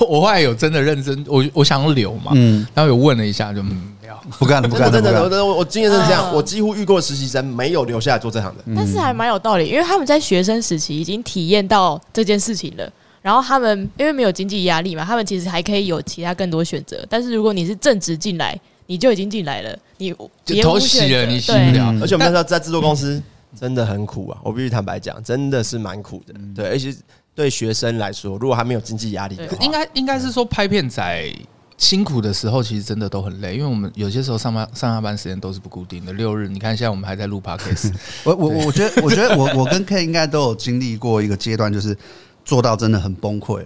[0.08, 3.90] 我后来有真的认真，我我想留嘛，嗯，然后有问了一下，就嗯。
[4.38, 12.90] 不干了，不干了，真的，真的，我我经验是这样，我几乎遇过实习生没有留下来做这行的，但是还蛮有道理，因为他们在学生时期已经体验到这件事情了，
[13.20, 17.04] 然后他们因为没有经济压力嘛，他们其实还可以有其他更多选择。
[17.10, 21.94] 但是如果你是正职进来，你就已经进来了，你就头洗了，你洗不了。
[22.00, 23.22] 而且我们那时候在制作公司
[23.60, 26.32] 真的很苦啊，我必须坦白讲，真的是蛮苦的。
[26.54, 26.94] 对，而且
[27.34, 31.32] 对学生来说，如果还没有经济压力的话，应该应该是说拍片仔。
[31.76, 36.12] 辛苦的时候，其实真的都很累，因为我们有些时候上班上下班时间都是不固定的。
[36.12, 37.92] 六日，你看现在我们还在录 podcast。
[38.22, 41.96] 我我我觉得，我觉得我我跟 K 应该都有经历过一个阶段，就是
[42.44, 43.64] 做到真的很崩溃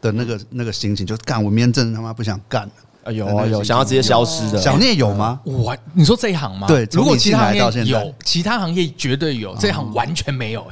[0.00, 2.70] 的那个那个心情，就干我明天真的他妈不想干了。
[3.02, 4.62] 啊有啊有，想要直接消失的。
[4.62, 5.40] 小聂有吗？
[5.42, 6.68] 我你说这一行吗？
[6.68, 10.64] 对，如果其他行业有，其他行业绝对有，这一行完全没有。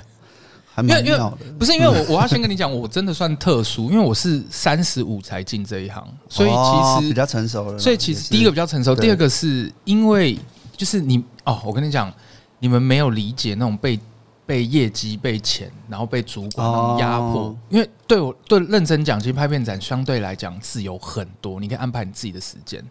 [0.83, 1.19] 因为因为
[1.59, 7.79] 不是因为我 我要先跟你讲，我真的算特殊，因为我是三十五才进这一行，所以其实比较成熟了。
[7.79, 10.39] 所以其实第一个比较成熟，第二个是因为
[10.77, 12.13] 就是你哦，我跟你讲，
[12.59, 13.99] 你们没有理解那种被。
[14.47, 17.55] 被业绩、被钱，然后被主管压迫。
[17.69, 22.83] 因为对我对认真讲，其实拍片展相对来讲自由很多，你可以安排你自己的时间，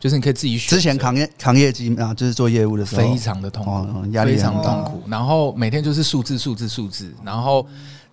[0.00, 0.70] 就是你可以自己选。
[0.70, 5.02] 之前扛业扛业绩啊，就是做业务的时候，非常的痛苦，压力非常痛苦。
[5.06, 7.12] 然后每天就是数字、数字、数字。
[7.22, 7.66] 然后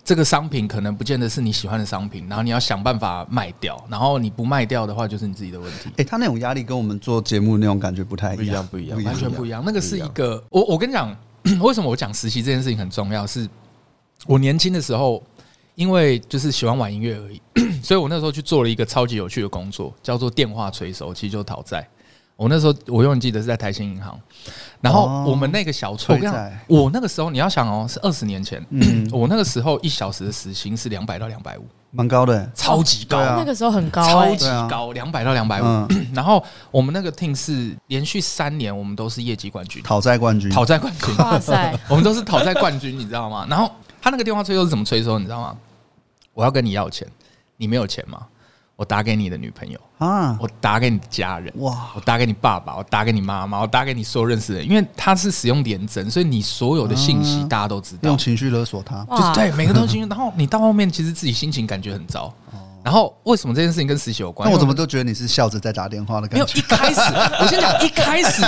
[0.04, 3.82] 这个商品可能不见得是你喜欢的商品，然后你要想办法卖掉。
[3.88, 5.88] 然后你不卖掉的话，就是你自己的问题。
[5.96, 9.62] 哎，他那种压力跟我们做节目那种感觉不太一样，不一样，完全不一样。
[9.64, 11.16] 那个是一个，我我跟你讲。
[11.60, 13.26] 为什么我讲实习这件事情很重要？
[13.26, 13.48] 是
[14.26, 15.22] 我年轻的时候，
[15.74, 17.40] 因为就是喜欢玩音乐而已，
[17.82, 21.88] 所以我那时候去做了一个超级有趣的工作，叫做电话催收，其实就是讨债。
[22.40, 24.18] 我那时候我永远记得是在台新银行，
[24.80, 26.18] 然后我们那个小崔，
[26.66, 29.06] 我那个时候你要想哦，是二十年前，嗯。
[29.12, 31.66] 我那个时候一小时的时薪是两百到两百五。
[31.90, 35.66] 蛮高的，超级高，那个时候很高，超级高，两百到两百五。
[36.14, 41.14] 然后我们那个 team 是连续三年，我们都是业绩冠军，讨债冠军，讨债冠军。
[41.18, 43.46] 哇塞， 我们都是讨债冠军，你知道吗？
[43.50, 43.70] 然后
[44.00, 45.54] 他那个电话催收是怎么催收，你知道吗？
[46.32, 47.06] 我要跟你要钱，
[47.58, 48.22] 你没有钱吗？
[48.80, 59.98] 我打给你的女朋友啊，我打给你的家人哇，我打给你爸爸，我打给你妈妈，我打给你所有认识的人，因为他是使用联征，所以你所有的信息大家都知道，用情绪勒索他，就是对每个东西。
[59.98, 62.32] 然后你到后面其实自己心情感觉很糟。
[62.82, 64.48] 然后为什么这件事情跟实习有关？
[64.48, 66.46] 那我怎么都觉得你是笑着在打电话的感觉？
[66.46, 67.00] 没有，一开始
[67.38, 68.42] 我先讲，一开始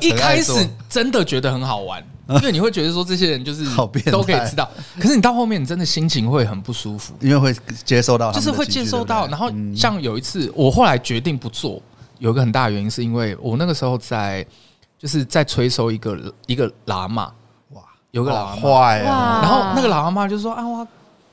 [0.00, 2.02] 一开始真的觉得很好玩。
[2.28, 3.64] 因为你会觉得说这些人就是
[4.10, 4.68] 都可以知道，
[4.98, 7.54] 可是你到后面你真的心情会很不舒服，因为会
[7.84, 9.28] 接收到，就是会接收到。
[9.28, 11.80] 然后像有一次，我后来决定不做，
[12.18, 14.44] 有一个很大的原因是因为我那个时候在
[14.98, 17.30] 就是在催收一个一个喇嘛，
[17.70, 20.84] 哇，有个喇嘛坏，然后那个喇嘛就说啊，我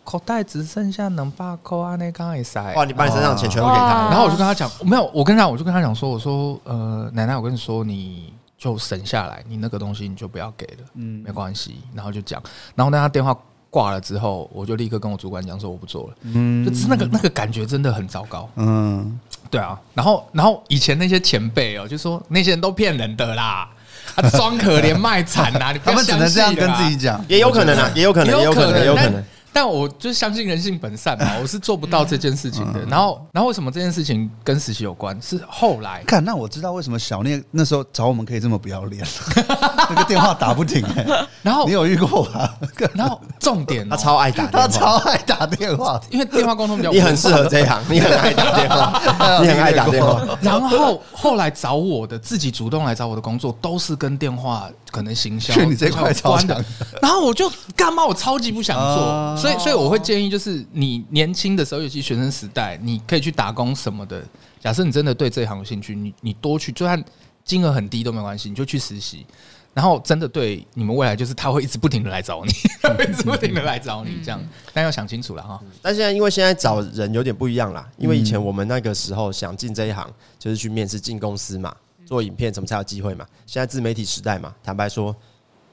[0.04, 8.32] 口袋只剩下能把扣啊，那刚才塞，哇，你把你身上的钱全部给他，然后我就跟他讲，没有，我跟他我就跟他讲说，我说呃，奶奶，我跟你说你。
[8.64, 11.82] 就省下来，你那个东西你就不要给了，嗯，没关系。
[11.94, 12.42] 然后就讲，
[12.76, 13.38] 然后当他电话
[13.70, 19.78] 挂了之后，我就立刻跟我主管讲说我不做了，嗯，就是那个那个感觉真的很糟糕，嗯，对啊。
[19.94, 23.70] 然后然后以前那些前辈哦，就说那些人都骗人的啦，
[24.16, 29.22] 啊装可怜卖惨呐，你不要相信，他们只能这样跟自己讲，也有可能啊，也有可能，也有可能，也有可能。
[29.54, 32.82] 但我就相信人性本善嘛， 我是做不到这件事情的。
[32.90, 35.18] 然后，然后为什么这件事情跟实习有关？
[35.22, 39.06] 是后来看，那我知道为什么小聂那时候找我们可以这么不要脸，
[39.90, 41.06] 那个电话打不停哎。
[41.44, 42.50] 然后你有遇过吗？
[42.96, 46.92] 然后重点，他超爱打，他超爱打电话，因为电话沟通比较。
[46.92, 49.02] 你很适合这一行，你很爱打电话，
[49.42, 50.22] 你很爱打电话。
[50.42, 56.50] 然后后来找我的，自己主动来找我的工作，都是跟电话可能行销 你这块超强。
[57.02, 58.06] 然后我就干嘛？
[58.06, 59.36] 我超级不想做。
[59.36, 64.24] 所以，所以我会建议，就是你年轻的时候，尤其学生时代，你可以去打工什么的。
[64.62, 67.04] 假设你真的对这一行有兴趣，你你多去，就算
[67.44, 69.26] 金额很低都没关系，你就去实习。
[69.74, 72.52] 然后真的对你们未来，就是他会一直不停的来找你，
[73.12, 74.40] 一直不停的来找你，这样。
[74.72, 75.60] 但要想清楚了哈。
[75.82, 81.76] 但现在因为现在找人有点不一样啦，因为以前我们那个时候想进这一行，就是去面试进公司嘛，
[82.14, 83.26] 做影片什么才有机会嘛。
[83.46, 85.16] 现在自媒体时代嘛，坦白说。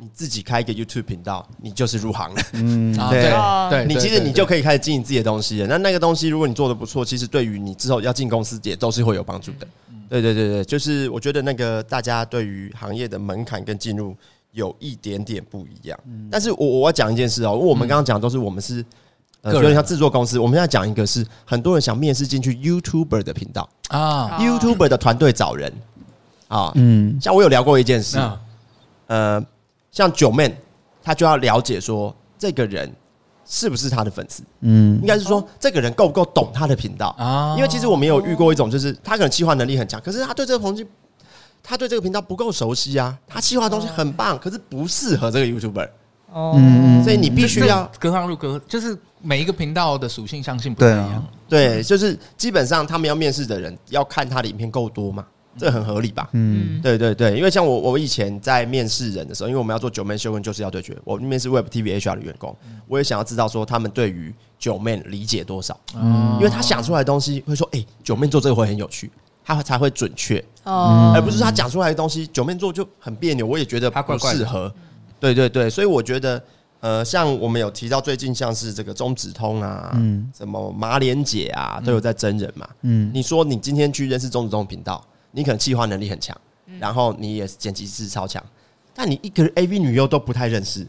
[0.02, 2.42] 你自己开一个 YouTube 频道，你就是入行了。
[2.54, 3.30] 嗯， 对
[3.68, 5.66] 对，你其实你就可以开始经营自己的东西了。
[5.66, 9.68] 那那个东西，如果你做的不错，其实对于你之后要进公司也都是会有帮助的。
[10.08, 14.16] 对对对对，就是我觉得那个大家对于行业的门槛跟进入
[14.52, 16.00] 有一点点不一样。
[16.30, 18.82] 但是我我要讲一件事哦，因为我们刚刚讲的都是我们是
[19.42, 20.38] 呃，有点像制作公司。
[20.38, 25.70] 我们现在讲一个是很多人想面试进去 YouTuber 的频道啊，YouTuber 的团队找人
[26.50, 28.18] 啊，嗯，像我有聊过一件事，
[29.06, 29.42] 呃，
[29.90, 30.54] 像九妹，
[31.02, 32.92] 他就要了解说这个人。
[33.52, 34.44] 是不是他的粉丝？
[34.60, 37.56] 嗯，应该是说这个人够不够懂他的频道啊？
[37.56, 40.86] 因为其实我们有遇过一种，就是他可能企划能力很强，可是他对这个东西，
[41.60, 43.18] 他对这个频道不够熟悉啊。
[43.26, 45.88] 他企划的东西很棒，可是不适合这个 YouTuber。
[46.32, 46.52] 哦，
[47.02, 51.26] 所以你必须要隔行如隔，就是每一个频道的属性相信不太一样。
[51.48, 55.26] 对，就是基本上他们要面试的人要看他的影片够多嘛。
[55.60, 56.28] 这很合理吧？
[56.32, 62.56] 嗯，对对对，因为像我，我以前在面试人的时候，因为我们要做九妹秀跟就是要对决，我面试 Web TV HR 的员工，
[62.88, 69.10] 我也想要知道说他们对于九妹理解多少，嗯，因为他想出来的东西会说，哎，九妹做这个会很有趣，
[69.44, 74.72] 他才会准确，哦，而不是他讲出来的东西九面做就很别扭，我也觉得不适合，
[75.18, 76.42] 对对对，所以我觉得，
[76.80, 85.04] 呃，像我们有提到最近像是这个中指通啊，嗯，什么马连姐啊，都有在真人嘛，嗯，你说你今天去认识中指通频道。
[85.32, 86.36] 你可能计划能力很强，
[86.78, 88.42] 然后你也是剪辑师超强，
[88.94, 90.86] 但你一个 AV 女优都不太认识，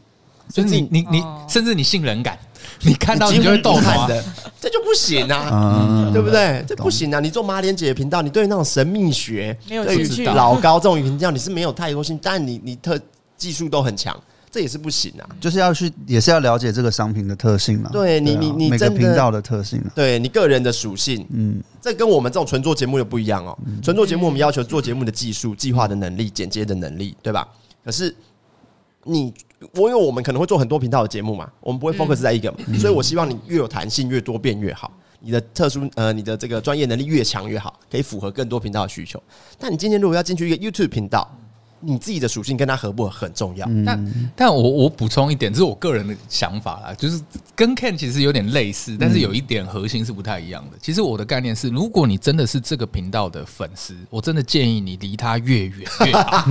[0.53, 2.37] 甚至你你你甚至你信任感，
[2.81, 4.23] 你看到你就会动弹的，
[4.59, 6.63] 这就不行啊， 对不对？
[6.67, 7.19] 这不行啊！
[7.19, 12.99] 你做马连姐的频道，你对那种神秘学、对于老高这种频道，你是没有太多心，但你你特
[13.37, 14.19] 技术都很强。
[14.51, 17.89] 这也是不行啊，就是要去，也是要了解这个商品的特性啊。
[17.93, 23.57] 对你，你你每个频道的特性，对你个人的属性，嗯，这跟我们这种纯做节目又不一样哦。
[23.81, 27.47] 纯做节目，我们要求做节目的技术、计划的能力、剪接的能力，对吧？
[27.85, 28.13] 可是
[29.05, 29.33] 你，
[29.75, 34.91] 我因为我们可能会做很多频道的节目嘛，我们不会 focus 在一个嘛，所以我希望你越有弹性、越多变越好。
[35.21, 39.21] 你的特殊呃，你的这个专业能力越强越好，可以符合更多频道的需求。
[39.57, 41.29] 但你今天如果要进去一个 YouTube 频道，
[41.81, 47.19] 你自己的属性跟他合不合很重要，但但我我补充一点，这是我个人的想法啦，就是
[47.55, 50.77] 跟 Ken 其实有点类似，但是有一点核心是不太一样的。
[50.81, 56.45] 其实我的概念是，如果你真的是这个频道的粉丝，我真的建议你离他越远越好。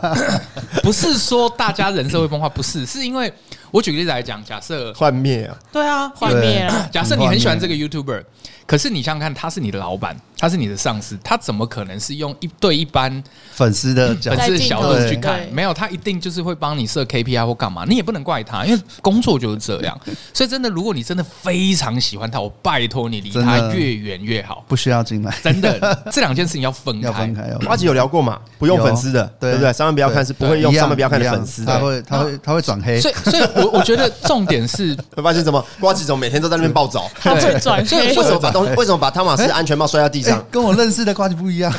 [0.82, 3.32] 不是说大家人设会崩坏，不是，是因为
[3.70, 6.88] 我举个例子来讲，假设幻灭啊，对啊，幻灭啊。
[6.92, 8.22] 假设你很喜欢这个 YouTuber，
[8.70, 15.40] 可是你想想看，他是你的老板，他是你的上司，他怎么可能是用一对一般粉丝的角粉丝小的去看？
[15.50, 17.84] 没有，他一定就是会帮你设 KPI 或干嘛。
[17.84, 20.00] 你也不能怪他，因为工作就是这样。
[20.32, 25.36] 所以真的，如果你真的非常喜欢他，我拜托你离他越远越好，不需要进来。
[25.42, 27.08] 真的， 这两件事情要分开。
[27.08, 27.50] 要分开。
[27.66, 28.38] 呱吉有聊过嘛？
[28.56, 29.72] 不用粉丝的，对不对？
[29.72, 33.00] 上面不要看是不会用，上面不要看的粉丝，他会他会他会转黑。
[33.00, 35.60] 所以所以，我我觉得重点是 会发现什么？
[35.80, 37.10] 瓜子怎么每天都在那边暴走？
[37.20, 38.14] 他会转黑。
[38.14, 38.78] 为什么把东西？
[38.78, 40.44] 为什么把汤马斯安全帽摔在地上？
[40.50, 41.72] 跟我认识的瓜子不一样。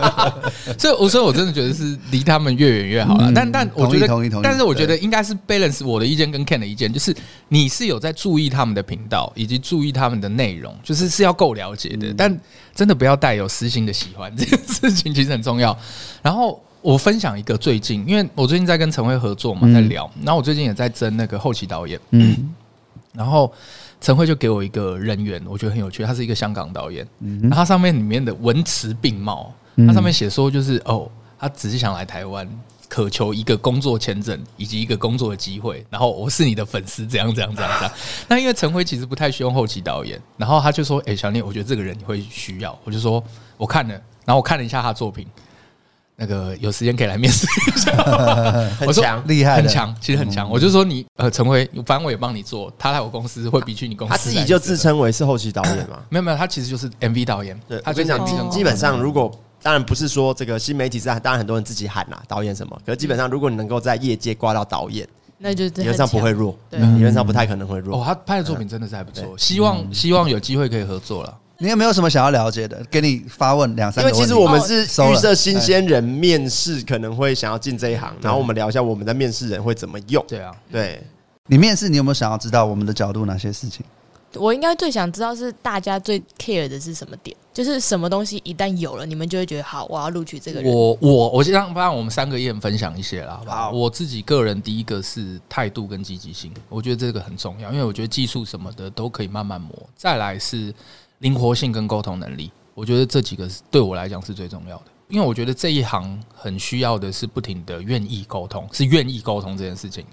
[0.78, 3.30] 所以，我说我真的觉得是离他们越远越好了。
[3.34, 7.14] 但但我觉得，但是我觉得应该是 balance 我的意见跟 Ken 的意见，就是
[7.48, 12.14] 你是有在注意他们的频道，以及注意他们的内容，就是是要够了解的。
[12.16, 12.40] 但
[12.74, 15.76] 真的不要带有私心的喜欢，这件事情其实很重要。
[16.22, 20.10] 然后我分享一个最近，因为我最近在跟陈辉合作嘛，在聊。
[20.22, 22.54] 然后我最近也在争那个后期导演，嗯，
[23.12, 23.52] 然后。
[24.00, 26.02] 陈慧就给我一个人员，我觉得很有趣。
[26.04, 29.52] 他是一个香港导演，嗯、他上面里面的文词并茂，
[29.86, 32.48] 他上面写说就是哦，他只是想来台湾，
[32.88, 35.84] 渴求一个工作签证以及一个工作的机会。
[35.90, 37.94] 然后我是你的粉丝，这样这样这样这样。
[38.26, 43.22] 那因为陈慧其实不太需要后期导演，然后他就说：“哎、欸，小聂，我觉得这个人你会需要。”我就说
[43.58, 43.92] ：“我看了，
[44.24, 45.26] 然后我看了一下他的作品。”
[46.20, 47.96] 那个有时间可以来面试一下，
[48.78, 50.48] 很强，厉害，很强，其实很强。
[50.50, 54.12] 我就说你呃，陈辉，反正我也帮你做，他来我公司会比去你公司。
[54.12, 55.98] 他自己就自称为是后期导演嘛？
[56.10, 57.58] 没有没有，他其实就是 MV 导演。
[57.66, 62.78] 对，他跟你讲，基本上如果当然不是说这个新媒体是，当然很多人自己喊啦，导演什么。
[62.84, 65.08] 可是基本上，如果你能够在业界挂到导演，
[65.38, 67.98] 那就理论上不会弱，理论上不太可能会弱。
[67.98, 71.34] 哦，他拍的作品真的是还不错，希望希望有机会可以合作了。
[71.62, 72.82] 你有没有什么想要了解的？
[72.90, 74.10] 给你发问两三个。
[74.10, 80.24] 因为其实我们是预设新鲜人面试可能会想要进这一行，然后我们聊一下我们的面试人会怎么用。
[80.26, 81.02] 对啊，对。
[81.48, 83.84] 你面试，你有没有想要知道我们的角度哪些事情？
[84.36, 90.72] 我应该最想知道是大家最 care 的是什么点，就是什么东西一旦有了，你们就会觉得好，我要录取这个人。
[90.72, 93.70] 我我我先让让我们三个一人分享一些啦，好不好？
[93.70, 99.70] 我自己个人第一个是态度跟积极性，我觉得这个很重要，因为我觉得技术什么的都可以慢慢磨。
[99.94, 100.72] 再来是。
[101.20, 110.04] 灵活性跟沟通能力，我觉得这几个是对我来讲是最重要的，因为我觉得这一行很需要的是不停的愿意沟通，是愿意沟通这件事情。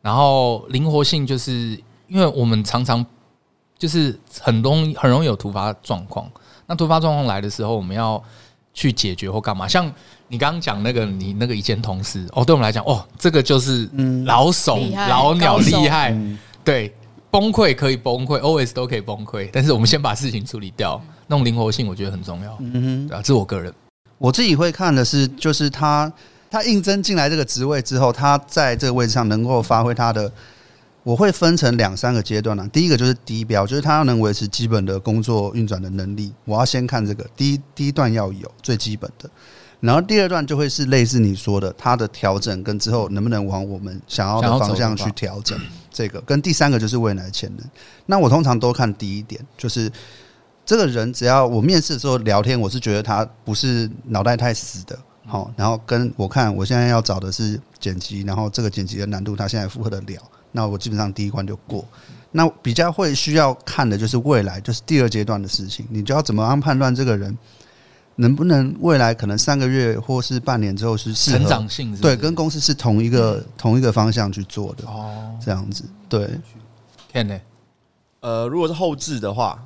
[0.00, 3.04] 然后灵活性，就是因为我们常常
[3.78, 6.30] 就是很容很容易有突发状况，
[6.66, 8.22] 那突发状况来的时候，我们要
[8.72, 9.66] 去解决或干嘛。
[9.66, 9.90] 像
[10.28, 13.90] 你刚刚讲那个，你那个以前同事哦，对我们来讲，哦，这个就是
[14.24, 16.94] 老手、嗯、老鸟厉害，嗯、对，
[17.34, 22.56] 崩溃可以崩溃，always 都可以崩溃，但是我们先把事情处理掉，那种灵活性我觉得很重要。
[22.60, 23.74] 嗯哼，对啊，这是我个人，
[24.18, 26.12] 我自己会看的是，就是他
[26.48, 30.30] 他应征进来这个职位之后，他在这个位置上能够发挥他的。
[31.02, 32.70] 我会分成两三个阶段呢、啊。
[32.72, 36.32] 第一个就是低标，就是他要能维持基本的工作运转的能力。
[36.46, 39.28] 我要先看这个第一第一段要有最基本的，
[39.84, 45.60] 然后第二段就会是类似你说的，它的调整跟之后能不能往我们想要的方向去调整
[45.90, 46.18] 这个。
[46.22, 47.66] 跟第三个就是未来的潜能。
[48.06, 49.92] 那我通常都看第一点，就是
[50.64, 60.22] 这个人只要我面试的时候聊天，我是觉得他不是脑袋太死的，好，然后跟我看我现在要找的是剪辑，然后这个剪辑的难度他现在负荷得了。
[60.50, 61.86] 那我基本上第一关就过，
[62.30, 67.36] 那比较会需要看的就是未来，就是第二阶段的事情，你就要怎么样判断这个人
[68.16, 74.86] 能不能未来可能三个月或是半年之后是成长性是是，对，跟公司是同一个、嗯、同一个方向去做的。
[74.86, 76.30] 哦，这样子对。
[77.12, 77.40] 看呢，
[78.20, 79.62] 呃，如果是后置的话，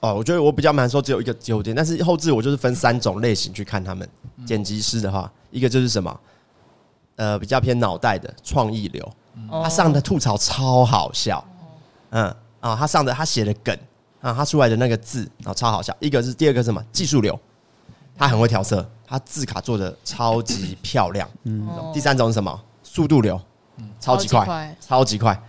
[0.00, 4.08] 哦，我觉得我比较难说只有一个优点，但是后置我就是分三种类型去看他们。
[4.46, 6.20] 剪辑师的话，一个就是什么，
[7.16, 9.12] 呃，比较偏脑袋的创意流。
[9.50, 11.44] 他上的吐槽超好笑，
[12.10, 12.24] 嗯
[12.60, 13.76] 啊，他上的他写的梗
[14.20, 15.96] 啊，他出来的那个字啊超好笑。
[16.00, 16.84] 一个是第二个是什么？
[16.90, 17.38] 技术流，
[18.18, 21.28] 他很会调色，他字卡做的超级漂亮。
[21.44, 22.60] 嗯，第三种是什么？
[22.82, 23.40] 速度流，
[24.00, 25.40] 超级快，超级快。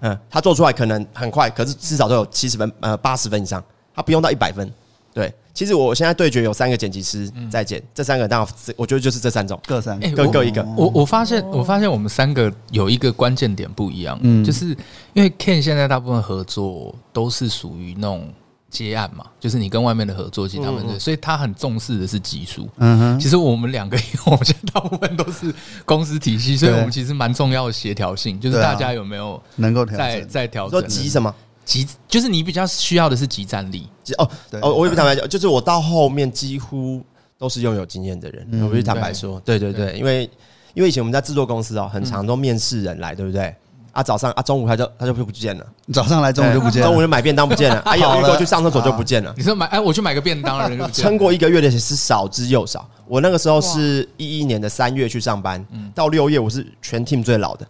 [0.00, 3.64] 嗯，他做出来可能很快，可是至少都有七十分呃八十分以上，
[3.94, 4.70] 他不用到一百分。
[5.12, 9.98] 对，其实我现在对决有三个剪辑师在剪，这三个当然我觉得就是这三种，各三。
[9.98, 10.62] 个，各各一个。
[10.76, 14.66] 我我发现我发现我们三个有一个关键点不一样，嗯，就是
[15.14, 18.32] 因为 Ken 现在大部分合作都是属于那种
[18.70, 22.68] 接案嘛，就是你跟外面的合作，其实他们所以他很重视的是技术。
[22.76, 25.54] 嗯哼，其实我们两个，我们现在大部分都是
[25.84, 31.34] 公司体系，所以我们其实蛮重要的协调性，就是大家有没有能够在在调整，说急什么？
[31.64, 33.86] 集就是你比较需要的是集战力。
[34.16, 34.30] 哦，
[34.62, 37.02] 哦，我也不坦白讲，就是我到后面几乎
[37.36, 40.30] 都是拥有经验的人，我不坦白说，对对对，因为
[40.74, 43.54] 因为以前我们在制作公司哦，很常都面试人来，对不对？
[43.98, 49.34] 啊，早上啊，中午他就他就不见了，早上来中午就不见了，中午就买便当不见了，哎 呀，过去上厕所就不见了。
[49.36, 52.88] 你说买哎，我去买个便当的人，撑过一个月的是少之又少。
[53.08, 55.64] 我那个时候是一一年的三月去上班，
[55.96, 57.66] 到六月我是全 team 最老的。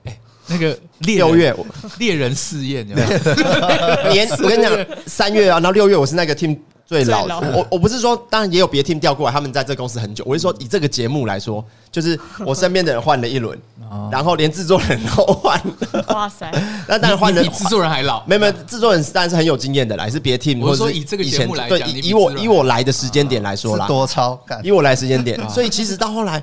[0.47, 1.55] 那个六月。
[1.99, 2.85] 猎人试验，
[4.13, 6.59] 年我跟你讲，三月啊，然后六月我是那个 team
[6.89, 7.53] 最老的。
[7.55, 10.25] 我我不是说，当然也有别 team 调过来，他们在这公司很久。
[10.27, 11.63] 我是说，以这个节目来说，
[11.93, 13.57] 就是我身边的人换了一轮，
[14.11, 15.61] 然后连制作人都换
[15.93, 16.05] 了。
[16.09, 16.51] 哇塞！
[16.89, 18.25] 那当然换人比制作人还老。
[18.27, 20.61] 没有没有，制作人当然是很有经验的，来是别 team。
[20.61, 26.43] 我说以这个节目来讲，以我以我来的时间点来说啦，多超，以我来时间点，所以其实到后来。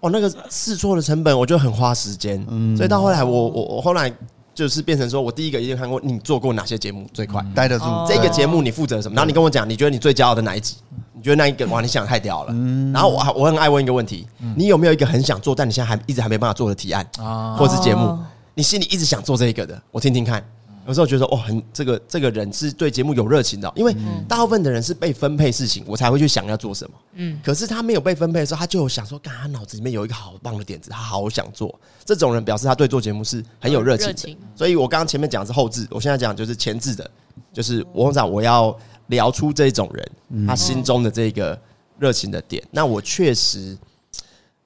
[0.00, 4.10] 哦，那个试错的成本，我觉得很花时间，嗯，所以到后来我，我我我后来
[4.54, 7.84] 就是变成说，我第一个一定看过你做过哪些节目最快，待得住。
[8.08, 10.76] 这个节目你负责什么，然后你跟我讲，你觉得你最骄傲的哪一集？
[11.12, 12.52] 你觉得那一个哇，你想太屌了，
[12.92, 14.26] 然后我我很爱问一个问题，
[14.56, 18.16] 你有没有一个很想做，但你现在还一直还没办法做的提案啊，或是节目，
[18.54, 20.44] 你心里一直想做这个的，我听听看。
[20.86, 23.94] 有时候觉得哦，很这个这个人是对节目有热情的，因为
[24.28, 26.96] 大部分的人是被分配事情，我才会去想要做什么。
[27.14, 31.74] 嗯，可是他没有被分配的时候，他就有想说，干他脑子里面有一个好棒的点子，他好想做。
[32.04, 34.36] 这种人表示他对做节目是很有热情的。
[34.54, 37.10] 所以我刚刚前面讲的是后置，我现在讲就是前置的，
[37.52, 38.76] 就是我讲我要
[39.06, 41.58] 聊出这种人他心中的这个
[41.98, 42.62] 热情的点。
[42.70, 43.76] 那我确实，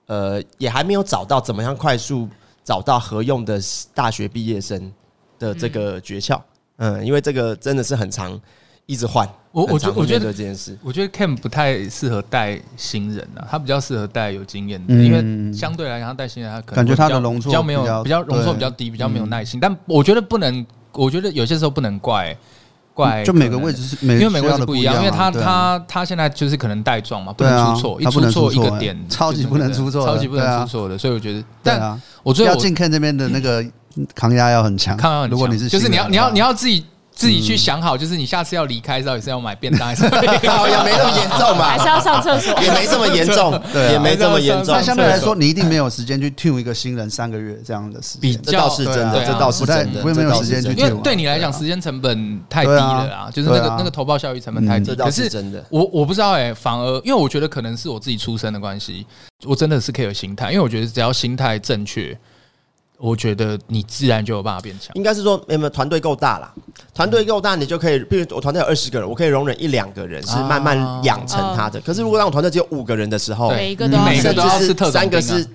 [0.06, 2.28] 呃，也还没有找到怎么样快速
[2.64, 3.60] 找到合用的
[3.94, 4.92] 大学毕业生。
[5.38, 6.40] 的这个诀窍，
[6.76, 8.40] 嗯，因为这个真的是很长
[8.86, 9.28] 一直换。
[9.50, 19.58] 我我觉我觉得这件事，我觉得 Cam 不太适合带新人啊，他比较适合带有经验的，因为相对来讲，他带新人他可能感觉他的容错比较没有比较容错比较低，比较没有耐心。
[19.58, 22.36] 但我觉得不能，我觉得有些时候不能怪
[22.98, 33.64] 怪，就每个位置是，因为每个位置不一样，因为他他他现在就是可能带状嘛，不能出错，一出错一个点，超级不能出错，超级不能出错的，所以我觉得，但我最后要进 Ken 这边的那个。
[34.14, 35.32] 抗压要很强，抗压很强。
[35.32, 36.84] 如果你是，就是你要，你要，你要自己
[37.18, 41.64] 自己去想好，就是你下次要离开的时候，也是要买便当， 还是也没那么严重嘛？
[41.66, 42.56] 还是要上厕所？
[42.62, 44.72] 也没这么严重， 对，也没这么严重。
[44.72, 50.76] 但相对来说，你一定没有时间去 tune 一个新人三个月这样的时间，比较是真的，这倒是真的，不会没有时间去 tune。
[50.76, 54.94] 因为对你来讲，时间成本太低了啊，就是那个那个投报效益成本太低。
[54.94, 59.04] 可是真的，我我不知道哎，反而因为我觉得可能是我自己出身的关系，
[59.44, 62.16] 我真的是可以有心态，因为我觉得只要心态正确。
[62.98, 64.90] 我觉得你自然就有办法变强。
[64.94, 66.52] 应该是说，有没有团队够大啦？
[66.92, 71.80] 团队够大，你就可以，比如我团队有二十个人，我可以容忍一两个人是慢慢养成他的。
[71.80, 75.46] 可是如果让我团队只有五个人的时候，每一个都每个都是特三个是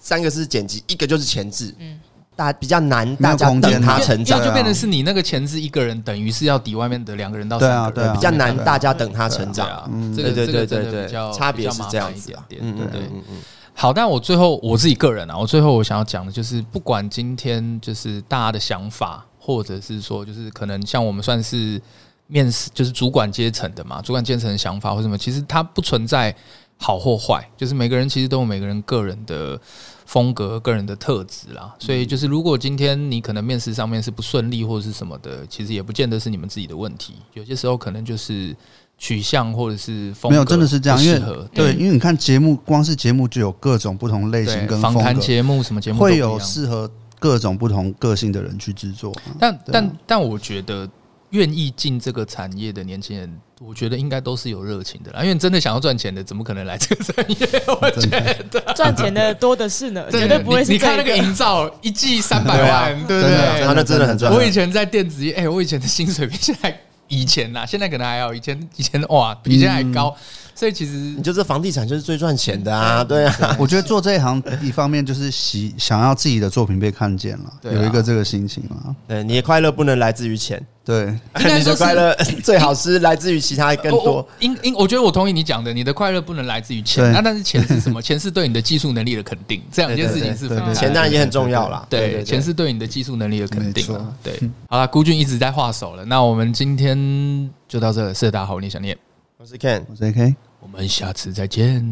[0.00, 1.98] 三个是剪辑，一个就是前置，嗯，
[2.36, 9.90] 大比较难，大家等他成长，就变成是你那个前置一个人，等于是要抵外面的两个人到三个人，比较难，大家等他成长。
[9.92, 13.36] 嗯，对对对对对，差别是这样子啊，嗯嗯嗯嗯。
[13.74, 21.80] 好，但我最后我自己个人啊，我最后我想要讲的就是，不管今天就是大家的想法，或者是说就是可能像我们算是
[22.28, 26.32] 面试，就是主管阶层的嘛，主管阶层的想法或什么，其实它不存在
[26.76, 29.58] 好或坏，就是每个人其实都有每个人个人的
[30.06, 31.74] 风格、个人的特质啦。
[31.78, 38.54] 所以就是如果今天你可能面试上面是不顺利或者是什么的，其实也不见得是你们自己的问题，有些时候可能就是。
[39.02, 41.20] 取向或者是风格，没有，真的是这样，因为
[41.52, 46.88] 对，嗯、因为你看节目，光是节目就有各种不同类型跟访谈节目，什么节目会有适合
[47.18, 49.12] 各种不同个性的人去制作。
[49.40, 50.88] 但但但我觉得，
[51.30, 53.28] 愿意进这个产业的年轻人，
[53.60, 55.24] 我觉得应该都是有热情的啦。
[55.24, 57.36] 因为真的想要赚钱的，怎么可能来这个产业？
[57.80, 60.70] 我觉得 赚钱的多的是呢，绝对不会是。
[60.70, 63.66] 你看那个营造，一季三百万，对不对？
[63.66, 64.32] 他那真的很赚。
[64.32, 66.80] 我以前在电子业，哎，我以前的薪水比现在。
[67.12, 70.16] 以前呐，现在可能还要以前以前哇，比现在还高，
[70.62, 73.56] 所以其实你就是房地产就是最赚钱的啊，对啊。
[73.58, 78.94] 我觉得做这一行一方面就是喜想要自己的作品被看见了，啊、有一个这个心情啊。
[79.08, 80.64] 对，你的快乐不能来自于钱。
[80.84, 81.06] 对，
[81.58, 84.24] 你的快乐 最好是来自于其他更多。
[84.38, 87.10] 因因，我觉得我同意你讲的，你的快乐不能来自于钱。
[87.12, 88.00] 那但是钱是什么？
[88.02, 89.60] 钱是对你的技术能力的肯定。
[89.72, 90.72] 这两件事情是分开。
[90.72, 91.84] 钱当然也很重要啦。
[91.90, 93.84] 对，钱是对你的技术能力的肯定。
[94.22, 94.38] 对，
[94.68, 96.04] 好了，孤军一直在画手了。
[96.04, 98.96] 那我们今天就到这，谢谢大家好，我是念小念，
[99.38, 101.82] 我是 Ken，我是 AK，我们下次再见。